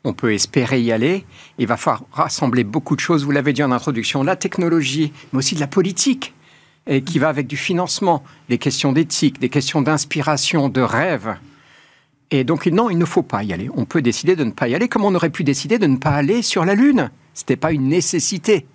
on 0.03 0.13
peut 0.13 0.33
espérer 0.33 0.81
y 0.81 0.91
aller. 0.91 1.25
Il 1.57 1.67
va 1.67 1.77
falloir 1.77 2.03
rassembler 2.11 2.65
beaucoup 2.65 2.97
de 2.97 3.01
choses. 3.01 3.23
Vous 3.23 3.31
l'avez 3.31 3.53
dit 3.53 3.63
en 3.63 3.71
introduction, 3.71 4.23
la 4.23 4.35
technologie, 4.35 5.13
mais 5.31 5.39
aussi 5.39 5.55
de 5.55 5.61
la 5.61 5.67
politique 5.67 6.33
et 6.87 7.01
qui 7.01 7.19
va 7.19 7.29
avec 7.29 7.47
du 7.47 7.57
financement, 7.57 8.23
des 8.49 8.57
questions 8.57 8.91
d'éthique, 8.91 9.39
des 9.39 9.49
questions 9.49 9.81
d'inspiration, 9.81 10.69
de 10.69 10.81
rêve. 10.81 11.35
Et 12.31 12.43
donc, 12.43 12.65
non, 12.65 12.89
il 12.89 12.97
ne 12.97 13.05
faut 13.05 13.21
pas 13.21 13.43
y 13.43 13.53
aller. 13.53 13.69
On 13.75 13.85
peut 13.85 14.01
décider 14.01 14.35
de 14.35 14.43
ne 14.43 14.51
pas 14.51 14.67
y 14.67 14.75
aller, 14.75 14.87
comme 14.87 15.05
on 15.05 15.15
aurait 15.15 15.29
pu 15.29 15.43
décider 15.43 15.77
de 15.77 15.87
ne 15.87 15.97
pas 15.97 16.11
aller 16.11 16.41
sur 16.41 16.65
la 16.65 16.75
Lune. 16.75 17.11
Ce 17.33 17.43
n'était 17.43 17.55
pas 17.55 17.71
une 17.71 17.87
nécessité. 17.87 18.65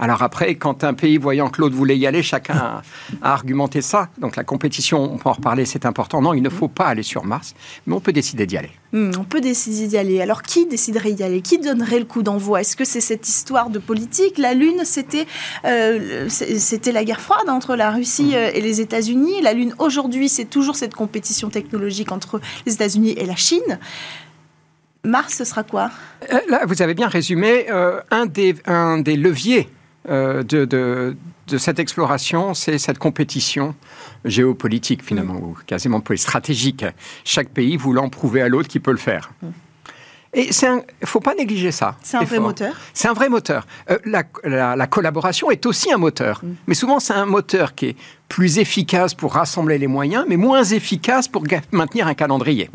Alors 0.00 0.22
après, 0.22 0.54
quand 0.54 0.84
un 0.84 0.94
pays 0.94 1.18
voyant 1.18 1.50
que 1.50 1.60
l'autre 1.60 1.74
voulait 1.74 1.98
y 1.98 2.06
aller, 2.06 2.22
chacun 2.22 2.54
a, 2.54 2.82
argumenté 3.20 3.82
ça. 3.82 4.08
Donc 4.18 4.36
la 4.36 4.44
compétition, 4.44 5.12
on 5.12 5.18
peut 5.18 5.28
en 5.28 5.32
reparler, 5.32 5.64
c'est 5.64 5.86
important. 5.86 6.22
Non, 6.22 6.34
il 6.34 6.42
ne 6.42 6.48
faut 6.48 6.68
pas 6.68 6.86
aller 6.86 7.02
sur 7.02 7.24
Mars, 7.24 7.54
mais 7.86 7.94
on 7.94 8.00
peut 8.00 8.12
décider 8.12 8.46
d'y 8.46 8.56
aller. 8.56 8.70
Hmm, 8.92 9.10
on 9.18 9.24
peut 9.24 9.40
décider 9.40 9.88
d'y 9.88 9.98
aller. 9.98 10.20
Alors 10.20 10.42
qui 10.42 10.66
déciderait 10.66 11.12
d'y 11.12 11.24
aller? 11.24 11.42
Qui 11.42 11.58
donnerait 11.58 11.98
le 11.98 12.04
coup 12.04 12.22
d'envoi? 12.22 12.60
Est-ce 12.60 12.76
que 12.76 12.84
c'est 12.84 13.00
cette 13.00 13.26
histoire 13.26 13.70
de 13.70 13.80
politique? 13.80 14.38
La 14.38 14.54
Lune, 14.54 14.82
c'était 14.84 15.26
euh, 15.64 16.28
c'était 16.28 16.92
la 16.92 17.02
guerre 17.02 17.20
froide 17.20 17.48
entre 17.48 17.74
la 17.74 17.90
Russie 17.90 18.36
euh, 18.36 18.52
et 18.54 18.60
les 18.60 18.80
États-Unis. 18.80 19.42
La 19.42 19.52
Lune, 19.52 19.74
aujourd'hui, 19.80 20.28
c'est 20.28 20.44
toujours 20.44 20.76
cette 20.76 20.94
compétition 20.94 21.50
technologique 21.50 22.12
entre 22.12 22.40
les 22.66 22.74
États-Unis 22.74 23.14
et 23.16 23.26
la 23.26 23.36
Chine. 23.36 23.80
Mars, 25.04 25.34
ce 25.34 25.44
sera 25.44 25.64
quoi? 25.64 25.90
Euh, 26.32 26.38
Là, 26.48 26.66
vous 26.66 26.82
avez 26.82 26.94
bien 26.94 27.08
résumé 27.08 27.66
un, 28.10 28.26
des, 28.26 28.54
un 28.66 28.98
des 28.98 29.16
leviers 29.16 29.68
euh, 30.08 30.42
de, 30.42 30.64
de, 30.64 31.58
cette 31.58 31.78
exploration, 31.78 32.54
c'est 32.54 32.78
cette 32.78 32.98
compétition 32.98 33.74
géopolitique 34.24 35.02
finalement, 35.02 35.34
mm. 35.34 35.44
ou 35.44 35.56
quasiment 35.66 36.02
stratégique. 36.16 36.84
Chaque 37.24 37.48
pays 37.50 37.76
voulant 37.76 38.08
prouver 38.08 38.42
à 38.42 38.48
l'autre 38.48 38.68
qu'il 38.68 38.80
peut 38.80 38.90
le 38.90 38.98
faire. 38.98 39.30
Mm. 39.42 39.46
Et 40.34 40.50
il 40.50 40.74
ne 40.74 41.06
faut 41.06 41.20
pas 41.20 41.34
négliger 41.34 41.72
ça. 41.72 41.96
C'est 42.02 42.18
un 42.18 42.24
vrai 42.24 42.38
moteur? 42.38 42.74
C'est 42.92 43.08
un 43.08 43.14
vrai 43.14 43.30
moteur. 43.30 43.66
Euh, 43.90 43.98
la, 44.44 44.86
collaboration 44.86 45.50
est 45.50 45.64
aussi 45.64 45.90
un 45.90 45.96
moteur. 45.96 46.40
Mm. 46.42 46.48
Mais 46.66 46.74
souvent, 46.74 47.00
c'est 47.00 47.14
un 47.14 47.24
moteur 47.24 47.74
qui 47.74 47.86
est 47.86 47.96
plus 48.28 48.58
efficace 48.58 49.14
pour 49.14 49.32
rassembler 49.32 49.78
les 49.78 49.86
moyens, 49.86 50.26
mais 50.28 50.36
moins 50.36 50.64
efficace 50.64 51.28
pour 51.28 51.44
maintenir 51.72 52.06
un 52.06 52.14
calendrier. 52.14 52.68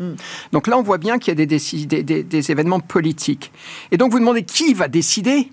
Donc 0.50 0.66
là, 0.66 0.76
on 0.76 0.82
voit 0.82 0.98
bien 0.98 1.18
qu'il 1.18 1.38
y 1.38 1.42
a 1.42 1.46
des, 1.46 2.02
des, 2.02 2.22
des 2.24 2.50
événements 2.50 2.80
politiques. 2.80 3.52
Et 3.92 3.96
donc, 3.96 4.10
vous 4.10 4.18
demandez 4.18 4.42
qui 4.42 4.74
va 4.74 4.88
décider? 4.88 5.50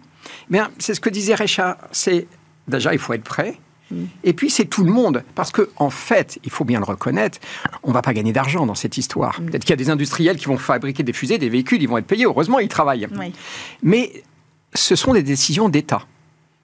C'est 0.79 0.93
ce 0.93 0.99
que 0.99 1.09
disait 1.09 1.35
Richard. 1.35 1.77
C'est 1.91 2.27
déjà, 2.67 2.93
il 2.93 2.99
faut 2.99 3.13
être 3.13 3.23
prêt. 3.23 3.57
Mm. 3.91 4.05
Et 4.23 4.33
puis 4.33 4.49
c'est 4.49 4.65
tout 4.65 4.83
le 4.83 4.91
monde, 4.91 5.23
parce 5.35 5.51
que 5.51 5.69
en 5.77 5.89
fait, 5.89 6.39
il 6.43 6.51
faut 6.51 6.65
bien 6.65 6.79
le 6.79 6.85
reconnaître, 6.85 7.39
on 7.83 7.91
va 7.91 8.01
pas 8.01 8.13
gagner 8.13 8.33
d'argent 8.33 8.65
dans 8.65 8.75
cette 8.75 8.97
histoire. 8.97 9.39
Mm. 9.39 9.45
Peut-être 9.45 9.61
qu'il 9.63 9.71
y 9.71 9.73
a 9.73 9.77
des 9.77 9.89
industriels 9.89 10.37
qui 10.37 10.45
vont 10.45 10.57
fabriquer 10.57 11.03
des 11.03 11.13
fusées, 11.13 11.37
des 11.37 11.49
véhicules, 11.49 11.81
ils 11.81 11.89
vont 11.89 11.97
être 11.97 12.07
payés. 12.07 12.25
Heureusement, 12.25 12.59
ils 12.59 12.69
travaillent. 12.69 13.07
Mais 13.83 14.23
ce 14.73 14.95
sont 14.95 15.13
des 15.13 15.23
décisions 15.23 15.69
d'État. 15.69 16.05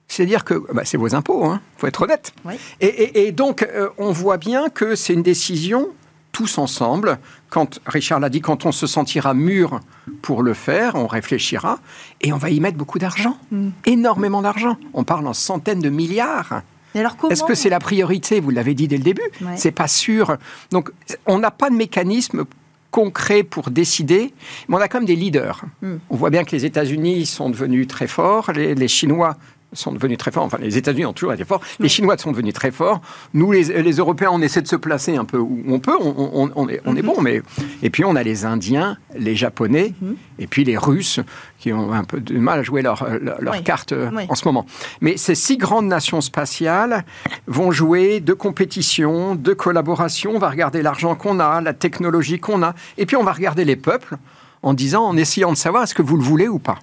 C'est-à-dire 0.08 0.46
que 0.46 0.64
bah, 0.74 0.84
c'est 0.86 0.98
vos 0.98 1.16
impôts, 1.16 1.44
il 1.44 1.50
hein, 1.50 1.62
faut 1.78 1.88
être 1.88 2.02
honnête. 2.02 2.34
Et, 2.80 3.32
donc, 3.34 3.64
euh, 3.64 3.90
on 3.98 4.12
voit 4.12 4.38
bien 4.38 4.70
que 4.70 4.96
c'est 4.96 5.14
une 5.14 5.24
décision 5.24 5.90
tous 6.38 6.60
ensemble. 6.60 7.18
Quand 7.50 7.80
Richard 7.88 8.20
l'a 8.20 8.30
dit, 8.30 8.42
quand 8.42 8.68
on 8.68 8.72
se 8.72 8.86
sentira 8.86 9.34
mûr 9.34 9.80
pour 10.22 10.44
le 10.44 10.54
faire, 10.54 10.94
on 10.94 11.08
réfléchira 11.08 11.80
et 12.22 12.32
on 12.32 12.38
va 12.38 12.52
y 12.52 12.60
mettre 12.60 12.78
beaucoup 12.78 13.00
d'argent, 13.00 13.40
mm. 13.50 13.70
énormément 13.88 14.44
d'argent. 14.44 14.78
On 14.94 15.04
parle 15.04 15.26
en 15.26 15.34
centaines 15.34 15.80
de 15.80 15.90
milliards. 15.90 16.62
Est-ce 16.94 17.44
que 17.44 17.56
c'est 17.56 17.70
la 17.70 17.80
priorité? 17.80 18.40
Vous 18.40 18.52
l'avez 18.52 18.76
dit 18.76 18.88
dès 18.88 18.98
le 18.98 19.04
début. 19.04 19.30
C'est 19.56 19.72
pas 19.72 19.88
sûr. 19.88 20.38
Donc, 20.72 20.92
on 21.26 21.40
n'a 21.40 21.50
pas 21.50 21.72
de 21.72 21.76
mécanisme 21.76 22.46
concret 22.92 23.42
pour 23.42 23.72
décider, 23.72 24.32
mais 24.68 24.76
on 24.76 24.80
a 24.80 24.88
quand 24.88 25.00
même 25.00 25.08
des 25.08 25.16
leaders. 25.16 25.64
Hmm. 25.82 25.98
On 26.12 26.18
voit 26.18 26.30
bien 26.30 26.44
que 26.44 26.52
les 26.52 26.66
États-Unis 26.66 27.26
sont 27.26 27.50
devenus 27.50 27.88
très 27.88 28.08
forts, 28.08 28.52
les 28.52 28.88
Chinois 28.88 29.38
sont 29.74 29.92
devenus 29.92 30.18
très 30.18 30.32
forts. 30.32 30.44
Enfin, 30.44 30.58
les 30.62 30.78
États-Unis 30.78 31.06
ont 31.06 31.14
toujours 31.14 31.34
été 31.34 31.44
forts. 31.44 31.62
Les 31.80 31.90
Chinois 31.90 32.18
sont 32.18 32.32
devenus 32.32 32.54
très 32.54 32.72
forts. 32.72 33.02
Nous, 33.34 33.52
les, 33.52 33.92
Européens, 33.98 34.30
on 34.32 34.42
essaie 34.42 34.62
de 34.62 34.68
se 34.68 34.76
placer 34.76 35.16
un 35.16 35.26
peu 35.26 35.38
où 35.38 35.64
on 35.68 35.80
peut. 35.80 35.96
On, 36.00 36.48
est, 36.70 36.82
on 36.86 36.96
est, 36.96 37.02
mhm. 37.02 37.06
bon, 37.06 37.22
mais 37.22 37.42
et 37.84 37.90
puis 37.90 38.06
on 38.06 38.16
a 38.16 38.24
les 38.24 38.46
Indiens, 38.46 38.98
les 39.16 39.36
Japonais, 39.36 39.94
mhm. 40.02 40.16
et 40.40 40.48
puis 40.48 40.64
les 40.64 40.78
Russes 40.78 41.20
qui 41.60 41.74
ont 41.74 41.92
un 41.92 42.04
peu 42.04 42.20
de 42.22 42.38
mal 42.38 42.60
à 42.60 42.64
jouer 42.64 42.82
leur, 42.82 43.06
leur, 43.20 43.64
carte 43.64 43.92
euh, 43.92 44.10
en 44.30 44.36
ce 44.36 44.46
moment. 44.46 44.66
Mais 45.02 45.18
ces 45.18 45.36
six 45.36 45.58
grandes 45.58 45.88
nations 45.88 46.22
spatiales 46.22 47.04
vont 47.48 47.72
jouer 47.72 48.20
de 48.20 48.34
compétition, 48.34 49.36
de 49.36 49.54
collaboration. 49.54 50.32
On 50.36 50.40
va 50.40 50.50
regarder 50.50 50.82
l'argent 50.82 51.16
qu'on 51.16 51.40
a, 51.40 51.62
la 51.62 51.74
technologie 51.74 52.40
qu'on 52.40 52.64
a, 52.64 52.74
et 52.98 53.06
puis 53.06 53.16
on 53.16 53.24
va 53.24 53.34
regarder 53.34 53.66
les 53.66 53.76
peuples 53.76 54.18
en 54.64 54.74
disant, 54.74 55.04
en 55.04 55.18
essayant 55.18 55.52
de 55.52 55.58
savoir 55.58 55.84
est-ce 55.84 55.96
que 55.96 56.02
vous 56.02 56.18
le 56.18 56.24
voulez 56.24 56.48
ou 56.48 56.60
pas. 56.60 56.80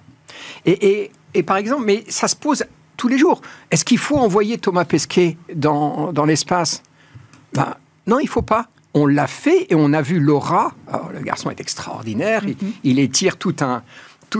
Et, 0.65 0.87
et 0.87 1.11
et 1.35 1.43
par 1.43 1.57
exemple, 1.57 1.83
mais 1.85 2.05
ça 2.07 2.29
se 2.29 2.35
pose 2.35 2.63
tous 2.97 3.07
les 3.07 3.17
jours. 3.17 3.41
Est-ce 3.71 3.85
qu'il 3.85 3.97
faut 3.97 4.17
envoyer 4.17 4.57
Thomas 4.57 4.85
Pesquet 4.85 5.37
dans, 5.53 6.11
dans 6.13 6.25
l'espace? 6.25 6.83
Ben, 7.53 7.75
Non, 8.07 8.19
il 8.19 8.27
faut 8.27 8.41
pas. 8.41 8.67
On 8.93 9.07
l'a 9.07 9.27
fait 9.27 9.67
et 9.69 9.75
on 9.75 9.91
a 9.93 10.01
vu 10.01 10.19
Laura. 10.19 10.73
le 11.13 11.19
garçon 11.21 11.49
est 11.49 11.59
extraordinaire. 11.59 12.43
il, 12.47 12.55
il, 12.83 12.99
étire 12.99 13.37
tout 13.37 13.55
un, 13.59 13.83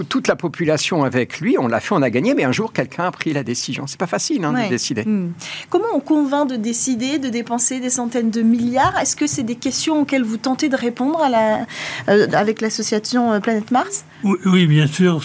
toute 0.03 0.27
la 0.27 0.35
population 0.35 1.03
avec 1.03 1.39
lui, 1.39 1.57
on 1.57 1.67
l'a 1.67 1.79
fait, 1.79 1.93
on 1.93 2.01
a 2.01 2.09
gagné, 2.09 2.33
mais 2.33 2.43
un 2.43 2.51
jour 2.51 2.73
quelqu'un 2.73 3.05
a 3.05 3.11
pris 3.11 3.33
la 3.33 3.43
décision. 3.43 3.87
C'est 3.87 3.99
pas 3.99 4.07
facile 4.07 4.43
hein, 4.43 4.53
de 4.53 4.69
décider. 4.69 5.03
Hmm. 5.03 5.31
Comment 5.69 5.87
on 5.93 5.99
convainc 5.99 6.49
de 6.49 6.55
décider, 6.55 7.19
de 7.19 7.29
dépenser 7.29 7.79
des 7.79 7.89
centaines 7.89 8.31
de 8.31 8.41
milliards? 8.41 8.97
Est-ce 8.99 9.15
que 9.15 9.27
c'est 9.27 9.43
des 9.43 9.55
questions 9.55 10.01
auxquelles 10.01 10.23
vous 10.23 10.37
tentez 10.37 10.69
de 10.69 10.75
répondre 10.75 11.21
à 11.21 11.29
la, 11.29 11.65
euh, 12.09 12.27
avec 12.33 12.61
l'association 12.61 13.31
euh, 13.31 13.39
Planète 13.39 13.71
Mars? 13.71 14.05
Oui, 14.23 14.67
bien 14.67 14.87
sûr. 14.87 15.21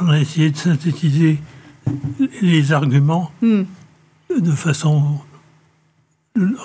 On 0.00 0.08
a 0.08 0.18
essayé 0.18 0.50
de 0.50 0.56
synthétiser 0.56 1.38
les 2.42 2.72
arguments 2.72 3.30
hmm. 3.42 3.62
de 4.38 4.52
façon 4.52 5.18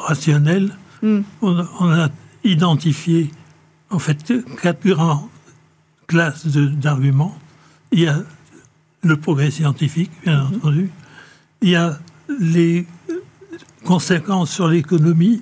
rationnelle. 0.06 0.76
Hmm. 1.02 1.22
On, 1.42 1.66
on, 1.80 1.90
a 1.90 2.10
identifié 2.44 3.32
en 3.90 4.00
fait 4.00 4.34
quatre 4.62 4.86
grands 4.88 5.30
classe 6.08 6.48
d'arguments. 6.48 7.38
Il 7.92 8.02
y 8.02 8.08
a 8.08 8.24
le 9.04 9.18
progrès 9.18 9.52
scientifique, 9.52 10.12
bien 10.24 10.44
mhm. 10.44 10.56
entendu. 10.56 10.92
Il 11.62 11.70
y 11.70 11.76
a 11.76 12.00
les 12.40 12.88
conséquences 13.86 14.52
sur 14.52 14.68
l'économie, 14.68 15.42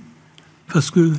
parce 0.72 0.92
que 0.92 1.14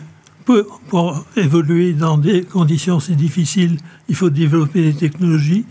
pour, 0.45 1.25
évoluer 1.37 1.92
dans 1.92 2.19
des 2.19 2.42
conditions 2.42 2.99
si 2.99 3.14
difficiles, 3.14 3.78
il 4.09 4.14
faut 4.14 4.31
développer 4.31 4.83
des 4.83 4.95
technologies 4.95 5.64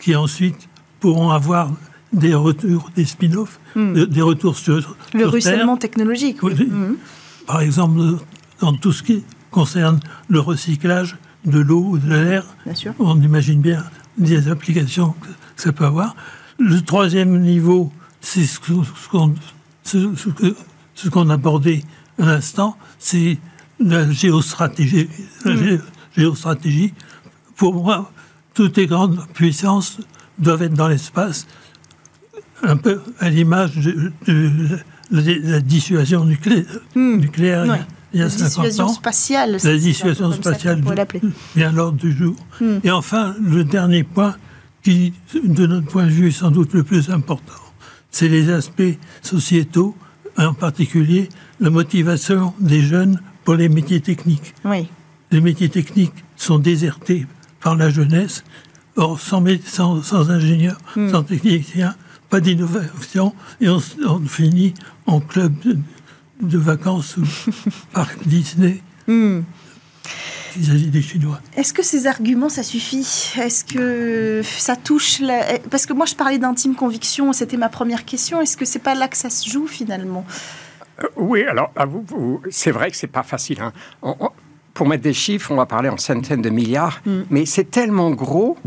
qui 0.00 0.14
ensuite 0.14 0.68
pourront 1.00 1.30
avoir 1.30 1.72
des 2.12 2.34
retours, 2.34 2.90
des 2.96 3.04
spin-offs, 3.04 3.60
hmm. 3.74 4.06
des 4.06 4.22
retours 4.22 4.56
sur 4.56 4.96
le 5.14 5.26
ruissellement 5.26 5.76
technologique. 5.76 6.42
Oui. 6.42 6.54
Hmm. 6.54 6.96
Par 7.46 7.60
exemple, 7.60 8.00
dans 8.60 8.74
tout 8.74 8.92
ce 8.92 9.02
qui 9.02 9.24
concerne 9.50 10.00
le 10.28 10.40
recyclage, 10.40 11.16
de 11.44 11.58
l'eau 11.58 11.82
ou 11.82 11.98
de 11.98 12.08
l'air. 12.08 12.44
On 12.98 13.20
imagine 13.20 13.60
bien 13.60 13.84
les 14.18 14.48
applications 14.48 15.14
que 15.20 15.28
ça 15.56 15.72
peut 15.72 15.84
avoir. 15.84 16.16
Le 16.58 16.80
troisième 16.80 17.40
niveau, 17.40 17.92
c'est 18.20 18.44
ce 18.44 18.58
qu'on 18.58 19.34
ce, 19.84 21.08
qu'on 21.08 21.30
abordait 21.30 21.84
à 22.18 22.26
l'instant, 22.26 22.76
c'est 22.98 23.38
la 23.78 24.10
géostratégie. 24.10 25.08
La 25.44 25.54
hmm. 25.54 25.80
géostratégie. 26.16 26.94
Pour 27.56 27.74
moi, 27.74 28.10
toutes 28.54 28.76
les 28.76 28.86
grandes 28.86 29.24
puissances 29.34 29.98
doivent 30.38 30.62
être 30.62 30.74
dans 30.74 30.88
l'espace, 30.88 31.46
un 32.62 32.76
peu 32.76 33.00
à 33.18 33.30
l'image 33.30 33.76
de, 33.76 34.12
la 35.10 35.60
dissuasion 35.60 36.24
nucléaire. 36.24 36.64
Hmm. 36.94 37.16
nucléaire 37.16 37.64
il 38.14 38.20
y 38.20 38.22
a 38.22 38.26
la 38.26 38.30
dissuasion 38.30 38.88
spatiale. 38.88 39.58
La 39.62 39.76
dissuasion 39.76 40.32
spatiale 40.32 40.82
vient 41.54 41.72
l'ordre 41.72 41.98
du 41.98 42.12
jour. 42.12 42.36
Hmm. 42.60 42.78
Et 42.82 42.90
enfin, 42.90 43.34
le 43.40 43.64
dernier 43.64 44.02
point, 44.02 44.36
qui, 44.82 45.12
de 45.34 45.66
notre 45.66 45.86
point 45.86 46.04
de 46.04 46.10
vue, 46.10 46.28
est 46.28 46.32
sans 46.32 46.50
doute 46.50 46.72
le 46.72 46.84
plus 46.84 47.10
important, 47.10 47.52
c'est 48.10 48.28
les 48.28 48.50
aspects 48.50 48.96
sociétaux, 49.22 49.94
en 50.38 50.54
particulier 50.54 51.28
la 51.60 51.68
motivation 51.68 52.54
des 52.60 52.80
jeunes 52.80 53.20
pour 53.44 53.54
les 53.54 53.68
métiers 53.68 54.00
techniques. 54.00 54.54
Oui. 54.64 54.88
Les 55.30 55.40
métiers 55.40 55.68
techniques 55.68 56.24
sont 56.36 56.58
désertés 56.58 57.26
par 57.60 57.76
la 57.76 57.90
jeunesse. 57.90 58.44
Or, 58.96 59.20
sans, 59.20 59.44
sans, 59.64 60.02
sans 60.02 60.30
ingénieurs, 60.30 60.78
hmm. 60.96 61.10
sans 61.10 61.22
techniciens, 61.22 61.94
pas 62.30 62.40
d'innovation, 62.40 63.34
et 63.60 63.68
on, 63.68 63.80
on, 64.06 64.20
finit 64.20 64.74
en 65.06 65.20
club 65.20 65.54
de 66.40 66.58
vacances 66.58 67.16
au 67.18 67.22
parc 67.92 68.26
Disney 68.26 68.82
hmm. 69.06 69.40
vis-à-vis 70.56 70.90
des 70.90 71.02
Chinois. 71.02 71.40
Est-ce 71.56 71.72
que 71.72 71.82
ces 71.82 72.06
arguments, 72.06 72.48
ça 72.48 72.62
suffit? 72.62 73.32
Est-ce 73.38 73.64
que 73.64 74.42
ça 74.44 74.76
touche 74.76 75.22
Parce 75.70 75.86
que 75.86 75.92
moi, 75.92 76.06
je 76.06 76.14
parlais 76.14 76.38
d'intime 76.38 76.74
conviction, 76.74 77.32
c'était 77.32 77.56
ma 77.56 77.68
première 77.68 78.04
question. 78.04 78.40
Est-ce 78.40 78.56
que 78.56 78.64
c'est 78.64 78.78
pas 78.78 78.94
là 78.94 79.08
que 79.08 79.16
ça 79.16 79.30
se 79.30 79.48
joue 79.48 79.66
finalement? 79.66 80.26
Euh, 81.02 81.06
Oui, 81.16 81.44
alors 81.44 81.72
vous, 81.88 82.42
c'est 82.50 82.72
vrai 82.72 82.90
que 82.90 82.96
c'est 82.96 83.06
pas 83.06 83.22
facile. 83.22 83.60
Hein. 83.60 83.72
pour 84.74 84.86
mettre 84.86 85.02
des 85.02 85.14
chiffres, 85.14 85.50
on 85.50 85.56
va 85.56 85.66
parler 85.66 85.88
en 85.88 85.96
centaines 85.96 86.42
de 86.42 86.50
milliards, 86.50 87.00
hmm. 87.06 87.22
mais 87.30 87.46
c'est 87.46 87.70
tellement 87.70 88.10
gros 88.10 88.58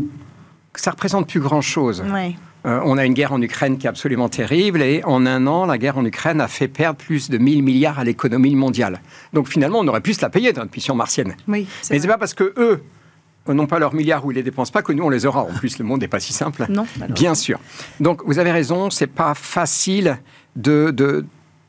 que 0.72 0.80
ça 0.80 0.90
représente 0.90 1.28
plus 1.28 1.40
grand-chose. 1.40 2.02
Ouais. 2.12 2.34
Euh, 2.64 2.80
on 2.84 2.96
a 2.96 3.04
une 3.04 3.14
guerre 3.14 3.32
en 3.32 3.42
Ukraine 3.42 3.76
qui 3.78 3.86
est 3.86 3.90
absolument 3.90 4.28
terrible 4.28 4.82
et 4.82 5.02
en 5.04 5.26
un 5.26 5.46
an, 5.46 5.66
la 5.66 5.78
guerre 5.78 5.98
en 5.98 6.04
Ukraine 6.04 6.40
a 6.40 6.48
fait 6.48 6.68
perdre 6.68 6.98
plus 6.98 7.28
de 7.28 7.38
1000 7.38 7.62
milliards 7.62 7.98
à 7.98 8.04
l'économie 8.04 8.54
mondiale. 8.54 9.00
Donc 9.32 9.48
finalement, 9.48 9.80
on 9.80 9.88
aurait 9.88 10.00
pu 10.00 10.14
se 10.14 10.22
la 10.22 10.30
payer 10.30 10.52
notre 10.52 10.74
mission 10.74 10.94
martienne. 10.94 11.34
Oui, 11.48 11.66
Mais 11.90 11.98
c'est 11.98 12.08
pas 12.08 12.18
parce 12.18 12.34
que 12.34 12.54
eux 12.56 12.82
n'ont 13.48 13.66
pas 13.66 13.80
leurs 13.80 13.94
milliards 13.94 14.24
ou 14.24 14.30
ils 14.30 14.36
les 14.36 14.42
dépensent 14.44 14.72
pas 14.72 14.82
que 14.82 14.92
nous 14.92 15.02
on 15.02 15.10
les 15.10 15.26
aura. 15.26 15.42
En 15.42 15.52
plus, 15.52 15.78
le 15.78 15.84
monde 15.84 16.00
n'est 16.00 16.08
pas 16.08 16.20
si 16.20 16.32
simple. 16.32 16.66
Non, 16.68 16.86
bien 17.08 17.34
sûr. 17.34 17.58
Donc 17.98 18.22
vous 18.24 18.38
avez 18.38 18.52
raison, 18.52 18.90
c'est 18.90 19.08
pas 19.08 19.34
facile 19.34 20.18
de, 20.54 20.90
de 20.92 21.24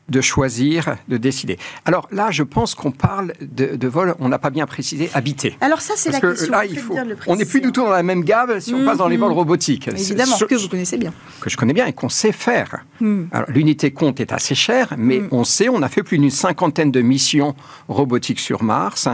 de 0.08 0.20
choisir, 0.20 0.96
de 1.08 1.16
décider. 1.16 1.58
Alors 1.84 2.08
là, 2.10 2.30
je 2.30 2.42
pense 2.42 2.74
qu'on 2.74 2.90
parle 2.90 3.32
de, 3.40 3.88
vol, 3.88 4.14
on 4.18 4.28
n'a 4.28 4.38
pas 4.38 4.50
bien 4.50 4.66
précisé, 4.66 5.10
habité. 5.14 5.56
Alors 5.60 5.80
ça, 5.80 5.94
c'est 5.96 6.10
la 6.10 6.20
que 6.20 6.28
question. 6.28 6.52
Là, 6.52 6.64
il 6.66 6.78
faut, 6.78 6.94
on 7.26 7.36
n'est 7.36 7.44
plus 7.44 7.60
du 7.60 7.72
tout 7.72 7.82
dans 7.82 7.90
la 7.90 8.02
même 8.02 8.22
gamme 8.22 8.60
si 8.60 8.74
on 8.74 8.84
passe 8.84 8.98
dans 8.98 9.08
les 9.08 9.16
vols 9.16 9.30
mhm. 9.30 9.36
robotiques. 9.36 9.88
Évidemment, 9.88 10.36
que 10.38 10.54
vous 10.54 10.68
connaissez 10.68 10.98
bien. 10.98 11.12
Que 11.40 11.48
je 11.48 11.56
connais 11.56 11.72
bien 11.72 11.86
et 11.86 11.92
qu'on 11.92 12.08
sait 12.08 12.32
faire. 12.32 12.84
Hmm. 13.00 13.24
L'unité 13.48 13.92
compte 13.92 14.20
est 14.20 14.32
assez 14.32 14.54
chère, 14.54 14.94
mais 14.98 15.20
hmm. 15.20 15.28
on 15.30 15.44
sait, 15.44 15.68
on 15.68 15.82
a 15.82 15.88
fait 15.88 16.02
plus 16.02 16.18
d'une 16.18 16.30
cinquantaine 16.30 16.90
de 16.90 17.00
missions 17.00 17.54
robotiques 17.88 18.40
sur 18.40 18.62
Mars 18.62 19.08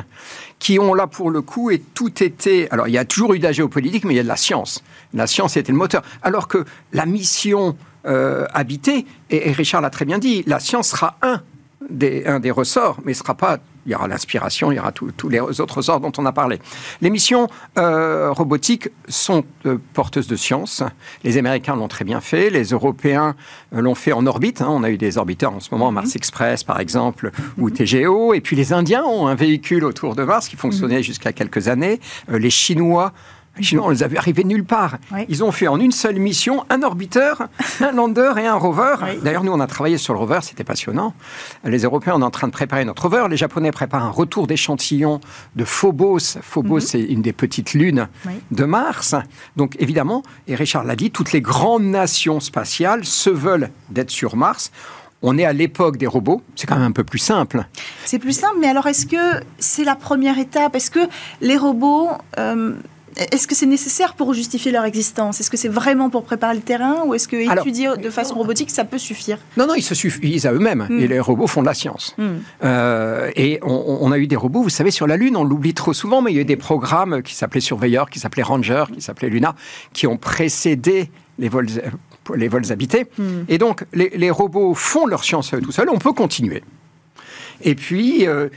qui 0.60 0.78
ont 0.78 0.94
là 0.94 1.08
pour 1.08 1.30
le 1.30 1.42
coup 1.42 1.70
et 1.70 1.80
tout 1.80 2.22
été. 2.22 2.70
Alors 2.70 2.86
il 2.86 2.92
y 2.92 2.98
a 2.98 3.04
toujours 3.04 3.34
eu 3.34 3.38
de 3.40 3.44
la 3.44 3.50
géopolitique, 3.50 4.04
mais 4.04 4.14
il 4.14 4.18
y 4.18 4.20
a 4.20 4.22
de 4.22 4.28
la 4.28 4.36
science. 4.36 4.84
La 5.12 5.26
science 5.26 5.56
était 5.56 5.72
le 5.72 5.78
moteur. 5.78 6.02
Alors 6.22 6.46
que 6.46 6.64
la 6.92 7.06
mission 7.06 7.76
euh, 8.06 8.46
habité. 8.54 9.04
Et, 9.28 9.52
Richard 9.52 9.82
l'a 9.82 9.90
très 9.90 10.06
bien 10.06 10.18
dit, 10.18 10.42
la 10.46 10.58
science 10.58 10.88
sera 10.88 11.18
un 11.20 11.42
des, 11.90 12.24
un 12.24 12.40
des 12.40 12.50
ressorts, 12.50 12.98
mais 13.04 13.12
ce 13.12 13.20
sera 13.20 13.34
pas. 13.34 13.58
Il 13.86 13.92
y 13.92 13.94
aura 13.94 14.08
l'inspiration, 14.08 14.70
il 14.72 14.76
y 14.76 14.78
aura 14.78 14.92
tous 14.92 15.28
les 15.28 15.40
autres 15.40 15.78
ressorts 15.78 16.00
dont 16.00 16.12
on 16.18 16.26
a 16.26 16.32
parlé. 16.32 16.58
Les 17.00 17.10
missions 17.10 17.48
euh, 17.78 18.30
robotiques 18.30 18.88
sont 19.08 19.44
euh, 19.66 19.78
porteuses 19.94 20.26
de 20.26 20.36
science. 20.36 20.82
Les 21.24 21.38
Américains 21.38 21.76
l'ont 21.76 21.88
très 21.88 22.04
bien 22.04 22.20
fait, 22.20 22.50
les 22.50 22.64
Européens 22.64 23.34
l'ont 23.72 23.94
fait 23.94 24.12
en 24.12 24.26
orbite. 24.26 24.60
Hein. 24.60 24.68
On 24.70 24.82
a 24.82 24.90
eu 24.90 24.98
des 24.98 25.18
orbiteurs 25.18 25.52
en 25.52 25.60
ce 25.60 25.70
moment, 25.72 25.90
mhm. 25.90 25.96
Mars 25.96 26.16
Express 26.16 26.64
par 26.64 26.80
exemple, 26.80 27.30
ou 27.58 27.68
mhm. 27.68 27.74
TGO. 27.74 28.34
Et 28.34 28.40
puis 28.40 28.56
les 28.56 28.72
Indiens 28.72 29.04
ont 29.04 29.26
un 29.26 29.34
véhicule 29.34 29.84
autour 29.84 30.14
de 30.14 30.24
Mars 30.24 30.48
qui 30.48 30.56
fonctionnait 30.56 30.98
mhm. 30.98 31.02
jusqu'à 31.02 31.32
quelques 31.32 31.68
années. 31.68 32.00
les 32.28 32.50
Chinois 32.50 33.12
Chinois, 33.60 33.86
on 33.86 33.90
les 33.90 34.02
avait 34.02 34.16
arrivés 34.16 34.44
nulle 34.44 34.64
part. 34.64 34.98
Ils 35.28 35.44
ont 35.44 35.52
fait 35.52 35.68
en 35.68 35.78
une 35.78 35.92
seule 35.92 36.18
mission 36.18 36.64
un 36.70 36.82
orbiteur, 36.82 37.48
un 37.80 37.92
lander 37.92 38.32
et 38.38 38.46
un 38.46 38.54
rover. 38.54 38.94
D'ailleurs, 39.22 39.44
nous, 39.44 39.52
on 39.52 39.60
a 39.60 39.66
travaillé 39.66 39.98
sur 39.98 40.14
le 40.14 40.20
rover, 40.20 40.38
c'était 40.42 40.64
passionnant. 40.64 41.14
Les 41.64 41.80
Européens, 41.80 42.14
on 42.16 42.22
est 42.22 42.24
en 42.24 42.30
train 42.30 42.46
de 42.46 42.52
préparer 42.52 42.84
notre 42.84 43.02
rover. 43.02 43.26
Les 43.28 43.36
Japonais 43.36 43.70
préparent 43.70 44.04
un 44.04 44.10
retour 44.10 44.46
d'échantillons 44.46 45.20
de 45.56 45.64
Phobos. 45.64 46.38
Phobos, 46.40 46.76
mhm. 46.76 46.80
c'est 46.80 47.02
une 47.02 47.22
des 47.22 47.32
petites 47.32 47.74
lunes 47.74 48.08
de 48.50 48.64
Mars. 48.64 49.14
Donc, 49.56 49.76
évidemment, 49.78 50.22
et 50.46 50.54
Richard 50.54 50.84
l'a 50.84 50.96
dit, 50.96 51.10
toutes 51.10 51.32
les 51.32 51.40
grandes 51.40 51.84
nations 51.84 52.40
spatiales 52.40 53.04
se 53.04 53.30
veulent 53.30 53.70
d'être 53.90 54.10
sur 54.10 54.36
Mars. 54.36 54.70
On 55.22 55.36
est 55.36 55.44
à 55.44 55.52
l'époque 55.52 55.98
des 55.98 56.06
robots, 56.06 56.40
c'est 56.56 56.66
quand 56.66 56.76
même 56.76 56.84
un 56.84 56.92
peu 56.92 57.04
plus 57.04 57.18
simple. 57.18 57.66
C'est 58.06 58.18
plus 58.18 58.32
simple, 58.32 58.56
mais 58.58 58.68
alors 58.68 58.86
est-ce 58.86 59.04
que 59.04 59.42
c'est 59.58 59.84
la 59.84 59.94
première 59.94 60.38
étape? 60.38 60.74
Est-ce 60.74 60.90
que 60.90 61.08
les 61.42 61.56
robots... 61.56 62.08
Euh, 62.38 62.74
Est-ce 63.20 63.46
que 63.46 63.54
c'est 63.54 63.66
nécessaire 63.66 64.14
pour 64.14 64.32
justifier 64.32 64.72
leur 64.72 64.84
existence? 64.84 65.40
Est-ce 65.40 65.50
que 65.50 65.58
c'est 65.58 65.68
vraiment 65.68 66.08
pour 66.08 66.24
préparer 66.24 66.54
le 66.54 66.62
terrain 66.62 67.02
ou 67.04 67.14
est-ce 67.14 67.28
que 67.28 67.36
étudier 67.36 67.90
de 67.96 68.10
façon 68.10 68.34
robotique, 68.34 68.70
ça 68.70 68.84
peut 68.84 68.98
suffire? 68.98 69.38
Non, 69.58 69.66
non, 69.66 69.74
ils 69.74 69.82
se 69.82 69.94
suffisent 69.94 70.46
à 70.46 70.52
eux-mêmes. 70.52 70.86
Hmm. 70.88 71.00
Et 71.00 71.06
les 71.06 71.20
robots 71.20 71.46
font 71.46 71.60
de 71.60 71.66
la 71.66 71.74
science. 71.74 72.14
Hmm. 72.16 72.38
Euh, 72.64 73.30
et 73.36 73.60
on, 73.62 74.10
a 74.10 74.18
eu 74.18 74.26
des 74.26 74.36
robots, 74.36 74.62
vous 74.62 74.70
savez, 74.70 74.90
sur 74.90 75.06
la 75.06 75.16
Lune, 75.16 75.36
on 75.36 75.44
l'oublie 75.44 75.74
trop 75.74 75.92
souvent, 75.92 76.22
mais 76.22 76.32
il 76.32 76.36
y 76.36 76.38
a 76.38 76.42
eu 76.42 76.46
des 76.46 76.56
programmes 76.56 77.22
qui 77.22 77.34
s'appelaient 77.34 77.60
Surveilleur, 77.60 78.08
qui 78.08 78.18
s'appelaient 78.18 78.42
Ranger, 78.42 78.84
qui 78.94 79.02
s'appelaient 79.02 79.28
Luna, 79.28 79.54
qui 79.92 80.06
ont 80.06 80.16
précédé 80.16 81.10
les 81.38 81.48
vols, 81.48 81.68
les 82.34 82.48
vols 82.48 82.72
habités. 82.72 83.06
Hmm. 83.18 83.42
Et 83.48 83.58
donc, 83.58 83.84
les, 83.92 84.30
robots 84.30 84.74
font 84.74 85.06
leur 85.06 85.24
science 85.24 85.52
tout 85.62 85.72
seuls. 85.72 85.90
On 85.90 85.98
peut 85.98 86.12
continuer. 86.12 86.62
Et 87.62 87.74
puis, 87.74 88.26
euh, 88.26 88.48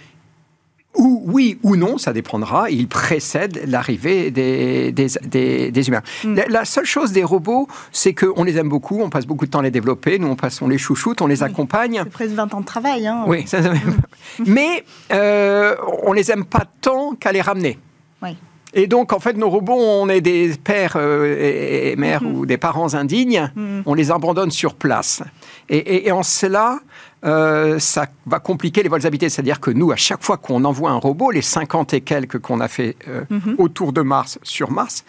ou 0.96 1.24
oui 1.26 1.58
ou 1.64 1.76
non, 1.76 1.98
ça 1.98 2.14
dépendra, 2.14 2.70
il 2.70 2.88
précède 2.88 3.64
l'arrivée 3.68 4.32
des, 4.32 4.92
des, 4.92 5.88
humains. 5.88 6.04
Mm. 6.24 6.40
La, 6.50 6.66
seule 6.66 6.86
chose 6.86 7.12
des 7.12 7.24
robots, 7.24 7.68
c'est 7.92 8.14
qu'on 8.14 8.44
les 8.44 8.58
aime 8.58 8.70
beaucoup, 8.70 9.02
on 9.02 9.10
passe 9.10 9.26
beaucoup 9.26 9.46
de 9.46 9.52
temps 9.52 9.60
à 9.60 9.64
les 9.64 9.72
développer, 9.72 10.20
nous 10.20 10.28
on, 10.28 10.36
passe, 10.36 10.62
on 10.62 10.68
les 10.68 10.78
chouchoute, 10.78 11.22
on 11.22 11.28
les 11.28 11.44
accompagne. 11.44 12.02
C'est 12.04 12.10
presque 12.10 12.34
20 12.34 12.54
ans 12.54 12.62
de 12.62 12.66
travail. 12.66 13.08
Hein. 13.08 13.24
Oui, 13.28 13.48
ça, 13.48 13.62
mm. 13.62 13.74
mais 14.46 14.84
euh, 15.12 15.76
on 16.04 16.14
les 16.14 16.32
aime 16.32 16.46
pas 16.46 16.66
tant 16.82 17.16
qu'à 17.16 17.32
les 17.32 17.42
ramener. 17.42 17.80
Oui. 18.22 18.38
Et 18.74 18.88
donc, 18.88 19.14
en 19.14 19.20
fait, 19.20 19.34
nos 19.34 19.50
robots, 19.50 19.78
on 19.78 20.10
est 20.10 20.22
des 20.22 20.56
pères 20.62 20.96
euh, 20.96 21.92
et, 21.92 21.96
mères 21.96 22.24
ou 22.24 22.46
des 22.46 22.58
parents 22.58 22.94
indignes, 22.96 23.52
mm. 23.56 23.82
on 23.86 23.94
les 23.94 24.12
abandonne 24.12 24.52
sur 24.52 24.74
place. 24.74 25.22
Et, 25.70 26.08
et 26.08 26.12
en 26.12 26.24
cela, 26.24 26.80
euh, 27.26 27.80
ça 27.80 28.08
va 28.26 28.40
compliquer 28.40 28.84
les 28.84 28.90
vols 28.90 29.06
habités. 29.06 29.30
C'est-à-dire 29.30 29.60
que 29.60 29.72
nous, 29.72 29.92
à 29.92 29.96
chaque 29.96 30.24
fois 30.24 30.38
qu'on 30.38 30.66
envoie 30.66 30.92
un 30.92 30.98
robot, 30.98 31.32
les 31.32 31.42
50 31.42 31.94
et 31.94 32.02
quelques 32.02 32.40
qu'on 32.40 32.60
a 32.60 32.68
fait 32.68 32.98
euh, 33.08 33.24
mhm. 33.30 33.56
autour 33.60 33.94
de 33.94 34.02
Mars, 34.02 34.40
sur 34.44 34.72
Mars, 34.72 35.06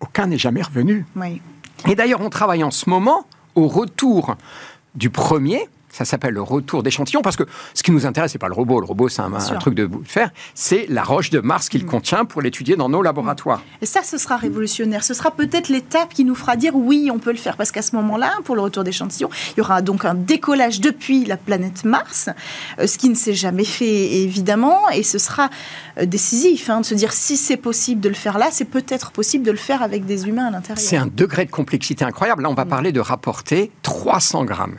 aucun 0.00 0.28
n'est 0.28 0.38
jamais 0.38 0.62
revenu. 0.62 1.04
Et 1.88 1.94
d'ailleurs, 1.94 2.20
on 2.22 2.30
travaille 2.30 2.64
en 2.64 2.70
ce 2.70 2.88
moment 2.88 3.26
au 3.54 3.66
retour 3.66 4.36
du 4.94 5.10
premier, 5.10 5.68
ça 5.90 6.04
s'appelle 6.04 6.34
le 6.34 6.42
retour 6.42 6.82
d'échantillon 6.82 7.20
parce 7.20 7.36
que 7.36 7.44
ce 7.74 7.82
qui 7.82 7.90
nous 7.90 8.06
intéresse, 8.06 8.32
c'est 8.32 8.38
pas 8.38 8.48
le 8.48 8.54
robot. 8.54 8.80
Le 8.80 8.86
robot, 8.86 9.08
c'est 9.08 9.22
un, 9.22 9.30
truc 9.58 9.74
de 9.74 9.88
fer. 10.04 10.30
C'est 10.54 10.86
la 10.88 11.02
roche 11.02 11.30
de 11.30 11.40
Mars 11.40 11.68
qu'il 11.68 11.84
mm. 11.84 11.88
contient 11.88 12.24
pour 12.24 12.42
l'étudier 12.42 12.76
dans 12.76 12.88
nos 12.88 13.02
laboratoires. 13.02 13.62
Et 13.82 13.86
ça, 13.86 14.02
ce 14.02 14.16
sera 14.18 14.36
révolutionnaire. 14.36 15.02
Ce 15.04 15.14
sera 15.14 15.30
peut-être 15.30 15.68
l'étape 15.68 16.14
qui 16.14 16.24
nous 16.24 16.34
fera 16.34 16.56
dire 16.56 16.74
oui, 16.74 17.10
on 17.12 17.18
peut 17.18 17.32
le 17.32 17.38
faire. 17.38 17.56
Parce 17.56 17.72
qu'à 17.72 17.82
ce 17.82 17.96
moment-là, 17.96 18.32
pour 18.44 18.54
le 18.54 18.62
retour 18.62 18.84
d'échantillon, 18.84 19.30
il 19.56 19.58
y 19.58 19.60
aura 19.60 19.82
donc 19.82 20.04
un 20.04 20.14
décollage 20.14 20.80
depuis 20.80 21.24
la 21.24 21.36
planète 21.36 21.84
Mars, 21.84 22.30
euh, 22.78 22.86
ce 22.86 22.96
qui 22.96 23.08
ne 23.08 23.14
s'est 23.14 23.34
jamais 23.34 23.64
fait 23.64 24.12
évidemment. 24.14 24.88
Et 24.90 25.02
ce 25.02 25.18
sera 25.18 25.50
euh, 25.98 26.06
décisif 26.06 26.70
hein, 26.70 26.80
de 26.80 26.86
se 26.86 26.94
dire 26.94 27.12
si 27.12 27.36
c'est 27.36 27.56
possible 27.56 28.00
de 28.00 28.08
le 28.08 28.14
faire 28.14 28.38
là, 28.38 28.48
c'est 28.52 28.64
peut-être 28.64 29.10
possible 29.10 29.44
de 29.44 29.50
le 29.50 29.56
faire 29.56 29.82
avec 29.82 30.06
des 30.06 30.28
humains 30.28 30.46
à 30.46 30.50
l'intérieur. 30.50 30.78
C'est 30.78 30.96
un 30.96 31.06
degré 31.06 31.44
de 31.44 31.50
complexité 31.50 32.04
incroyable. 32.04 32.42
Là, 32.42 32.50
on 32.50 32.54
va 32.54 32.64
mm. 32.64 32.68
parler 32.68 32.92
de 32.92 33.00
rapporter 33.00 33.72
300 33.82 34.44
grammes. 34.44 34.78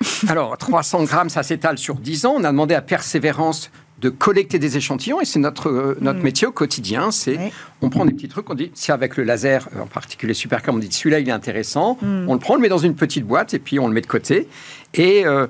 Alors, 0.28 0.56
300 0.56 1.04
grammes, 1.04 1.28
ça 1.28 1.42
s'étale 1.42 1.78
sur 1.78 1.96
10 1.96 2.26
ans. 2.26 2.34
On 2.36 2.44
a 2.44 2.50
demandé 2.50 2.74
à 2.74 2.82
Persévérance 2.82 3.70
de 4.00 4.10
collecter 4.10 4.58
des 4.58 4.76
échantillons 4.76 5.20
et 5.20 5.24
c'est 5.24 5.40
notre, 5.40 5.68
euh, 5.68 5.98
notre 6.00 6.20
mm. 6.20 6.22
métier 6.22 6.46
au 6.46 6.52
quotidien. 6.52 7.10
C'est 7.10 7.38
on 7.80 7.90
prend 7.90 8.04
des 8.04 8.12
petits 8.12 8.28
trucs, 8.28 8.48
on 8.48 8.54
dit 8.54 8.70
si 8.74 8.92
avec 8.92 9.16
le 9.16 9.24
laser, 9.24 9.68
euh, 9.74 9.82
en 9.82 9.86
particulier 9.86 10.34
Supercam, 10.34 10.76
on 10.76 10.78
dit 10.78 10.90
celui-là 10.90 11.18
il 11.18 11.28
est 11.28 11.32
intéressant, 11.32 11.98
mm. 12.00 12.28
on 12.28 12.34
le 12.34 12.38
prend, 12.38 12.54
on 12.54 12.56
le 12.56 12.62
met 12.62 12.68
dans 12.68 12.78
une 12.78 12.94
petite 12.94 13.24
boîte 13.24 13.54
et 13.54 13.58
puis 13.58 13.80
on 13.80 13.88
le 13.88 13.94
met 13.94 14.00
de 14.00 14.06
côté. 14.06 14.48
Et 14.94 15.26
euh, 15.26 15.46